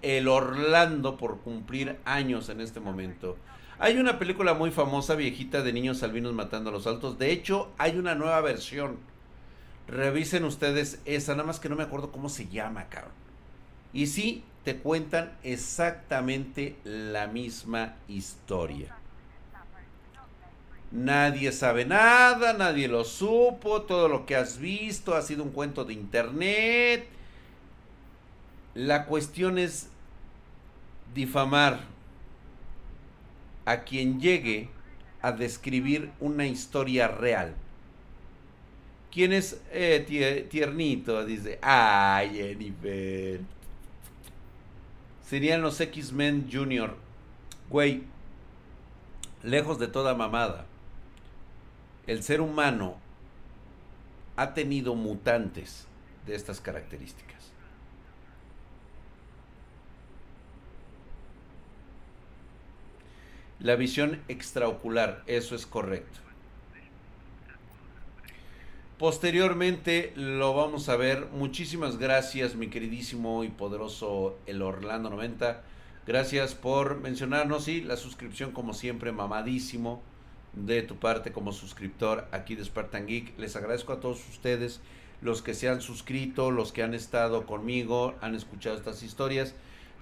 el 0.01 0.27
Orlando, 0.27 1.17
por 1.17 1.41
cumplir 1.41 1.99
años 2.05 2.49
en 2.49 2.61
este 2.61 2.79
momento. 2.79 3.37
Hay 3.83 3.97
una 3.97 4.19
película 4.19 4.53
muy 4.53 4.69
famosa, 4.69 5.15
viejita, 5.15 5.63
de 5.63 5.73
niños 5.73 6.03
albinos 6.03 6.35
matando 6.35 6.69
a 6.69 6.73
los 6.73 6.85
altos. 6.85 7.17
De 7.17 7.31
hecho, 7.31 7.71
hay 7.79 7.97
una 7.97 8.13
nueva 8.13 8.39
versión. 8.41 8.99
Revisen 9.87 10.43
ustedes 10.43 11.01
esa, 11.05 11.31
nada 11.31 11.47
más 11.47 11.59
que 11.59 11.67
no 11.67 11.75
me 11.75 11.81
acuerdo 11.81 12.11
cómo 12.11 12.29
se 12.29 12.47
llama, 12.47 12.89
cabrón. 12.89 13.13
Y 13.91 14.05
sí, 14.05 14.43
te 14.63 14.77
cuentan 14.77 15.35
exactamente 15.41 16.75
la 16.83 17.25
misma 17.25 17.95
historia. 18.07 18.95
Nadie 20.91 21.51
sabe 21.51 21.83
nada, 21.83 22.53
nadie 22.53 22.87
lo 22.87 23.03
supo, 23.03 23.81
todo 23.81 24.07
lo 24.07 24.27
que 24.27 24.35
has 24.35 24.59
visto 24.59 25.15
ha 25.15 25.23
sido 25.23 25.41
un 25.41 25.49
cuento 25.49 25.85
de 25.85 25.93
internet. 25.93 27.07
La 28.75 29.07
cuestión 29.07 29.57
es 29.57 29.89
difamar 31.15 31.79
a 33.65 33.81
quien 33.81 34.19
llegue 34.19 34.69
a 35.21 35.31
describir 35.31 36.11
una 36.19 36.45
historia 36.45 37.07
real. 37.07 37.55
¿Quién 39.11 39.33
es 39.33 39.61
eh, 39.71 40.47
tiernito? 40.49 41.25
Dice, 41.25 41.59
ay, 41.61 42.35
Jennifer. 42.35 43.41
Serían 45.27 45.61
los 45.61 45.79
X-Men 45.79 46.49
Junior. 46.51 46.95
Güey, 47.69 48.03
lejos 49.43 49.79
de 49.79 49.87
toda 49.87 50.15
mamada. 50.15 50.65
El 52.07 52.23
ser 52.23 52.41
humano 52.41 52.95
ha 54.37 54.53
tenido 54.53 54.95
mutantes 54.95 55.87
de 56.25 56.35
estas 56.35 56.61
características. 56.61 57.50
La 63.61 63.75
visión 63.75 64.19
extraocular, 64.27 65.21
eso 65.27 65.53
es 65.53 65.67
correcto. 65.67 66.19
Posteriormente 68.97 70.13
lo 70.15 70.55
vamos 70.55 70.89
a 70.89 70.95
ver. 70.95 71.27
Muchísimas 71.31 71.97
gracias, 71.97 72.55
mi 72.55 72.69
queridísimo 72.69 73.43
y 73.43 73.49
poderoso 73.49 74.39
El 74.47 74.63
Orlando 74.63 75.11
90. 75.11 75.61
Gracias 76.07 76.55
por 76.55 77.01
mencionarnos 77.01 77.67
y 77.67 77.81
la 77.81 77.97
suscripción, 77.97 78.51
como 78.51 78.73
siempre, 78.73 79.11
mamadísimo 79.11 80.01
de 80.53 80.81
tu 80.81 80.95
parte 80.97 81.31
como 81.31 81.51
suscriptor 81.51 82.27
aquí 82.31 82.55
de 82.55 82.65
Spartan 82.65 83.05
Geek. 83.05 83.37
Les 83.37 83.55
agradezco 83.55 83.93
a 83.93 83.99
todos 83.99 84.27
ustedes, 84.27 84.81
los 85.21 85.43
que 85.43 85.53
se 85.53 85.69
han 85.69 85.81
suscrito, 85.81 86.49
los 86.49 86.71
que 86.71 86.81
han 86.81 86.95
estado 86.95 87.45
conmigo, 87.45 88.15
han 88.21 88.33
escuchado 88.33 88.75
estas 88.75 89.03
historias. 89.03 89.53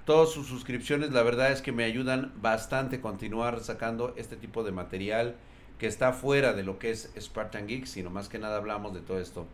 Todas 0.10 0.32
sus 0.32 0.48
suscripciones, 0.48 1.12
la 1.12 1.22
verdad 1.22 1.52
es 1.52 1.62
que 1.62 1.72
me 1.72 1.84
ayudan 1.84 2.32
bastante 2.42 2.96
a 2.96 3.02
continuar 3.02 3.60
sacando 3.60 4.16
este 4.18 4.36
tipo 4.36 4.64
de 4.64 4.72
material 4.72 5.36
que 5.78 5.86
está 5.86 6.14
fuera 6.14 6.54
de 6.54 6.64
lo 6.64 6.80
que 6.80 6.90
es 6.90 7.12
Spartan 7.16 7.68
Geek, 7.68 7.86
sino 7.86 8.10
más 8.10 8.28
que 8.28 8.40
nada 8.40 8.58
hablamos 8.58 8.96
de 8.96 9.02
todo 9.02 9.20
esto. 9.20 9.46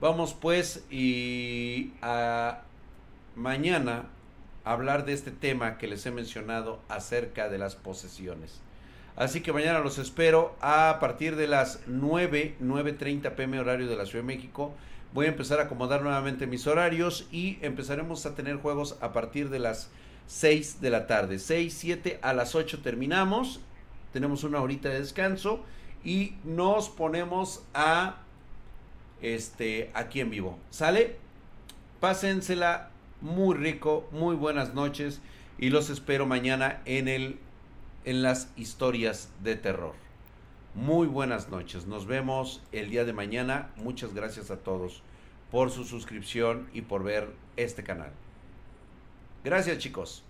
Vamos 0.00 0.34
pues 0.34 0.84
y 0.88 1.94
a 2.00 2.60
mañana 3.34 4.04
hablar 4.62 5.04
de 5.04 5.14
este 5.14 5.32
tema 5.32 5.78
que 5.78 5.88
les 5.88 6.06
he 6.06 6.12
mencionado 6.12 6.78
acerca 6.88 7.48
de 7.48 7.58
las 7.58 7.74
posesiones. 7.74 8.60
Así 9.16 9.40
que 9.40 9.52
mañana 9.52 9.80
los 9.80 9.98
espero 9.98 10.54
a 10.60 10.98
partir 11.00 11.34
de 11.34 11.48
las 11.48 11.80
9, 11.88 12.54
9.30 12.62 13.34
pm 13.34 13.58
horario 13.58 13.88
de 13.88 13.96
la 13.96 14.06
Ciudad 14.06 14.22
de 14.22 14.32
México 14.32 14.76
voy 15.14 15.26
a 15.26 15.30
empezar 15.30 15.60
a 15.60 15.64
acomodar 15.64 16.02
nuevamente 16.02 16.46
mis 16.46 16.66
horarios 16.66 17.26
y 17.30 17.58
empezaremos 17.62 18.26
a 18.26 18.34
tener 18.34 18.56
juegos 18.56 18.96
a 19.00 19.12
partir 19.12 19.50
de 19.50 19.58
las 19.58 19.90
6 20.26 20.80
de 20.80 20.90
la 20.90 21.06
tarde. 21.06 21.38
6, 21.38 21.72
7, 21.72 22.18
a 22.22 22.32
las 22.32 22.54
8 22.54 22.80
terminamos. 22.82 23.60
Tenemos 24.12 24.44
una 24.44 24.60
horita 24.60 24.88
de 24.88 25.00
descanso 25.00 25.60
y 26.04 26.34
nos 26.44 26.88
ponemos 26.88 27.62
a 27.74 28.16
este 29.20 29.90
aquí 29.94 30.20
en 30.20 30.30
vivo. 30.30 30.58
¿Sale? 30.70 31.16
Pásensela 32.00 32.90
muy 33.20 33.56
rico, 33.56 34.08
muy 34.10 34.34
buenas 34.34 34.74
noches 34.74 35.20
y 35.58 35.70
los 35.70 35.90
espero 35.90 36.26
mañana 36.26 36.80
en 36.84 37.08
el 37.08 37.38
en 38.04 38.22
las 38.22 38.48
historias 38.56 39.28
de 39.44 39.54
terror. 39.54 39.94
Muy 40.74 41.06
buenas 41.06 41.50
noches. 41.50 41.86
Nos 41.86 42.06
vemos 42.06 42.62
el 42.72 42.88
día 42.88 43.04
de 43.04 43.12
mañana. 43.12 43.70
Muchas 43.76 44.14
gracias 44.14 44.50
a 44.50 44.56
todos 44.56 45.02
por 45.50 45.70
su 45.70 45.84
suscripción 45.84 46.70
y 46.72 46.80
por 46.80 47.04
ver 47.04 47.28
este 47.58 47.84
canal. 47.84 48.10
Gracias 49.44 49.76
chicos. 49.76 50.24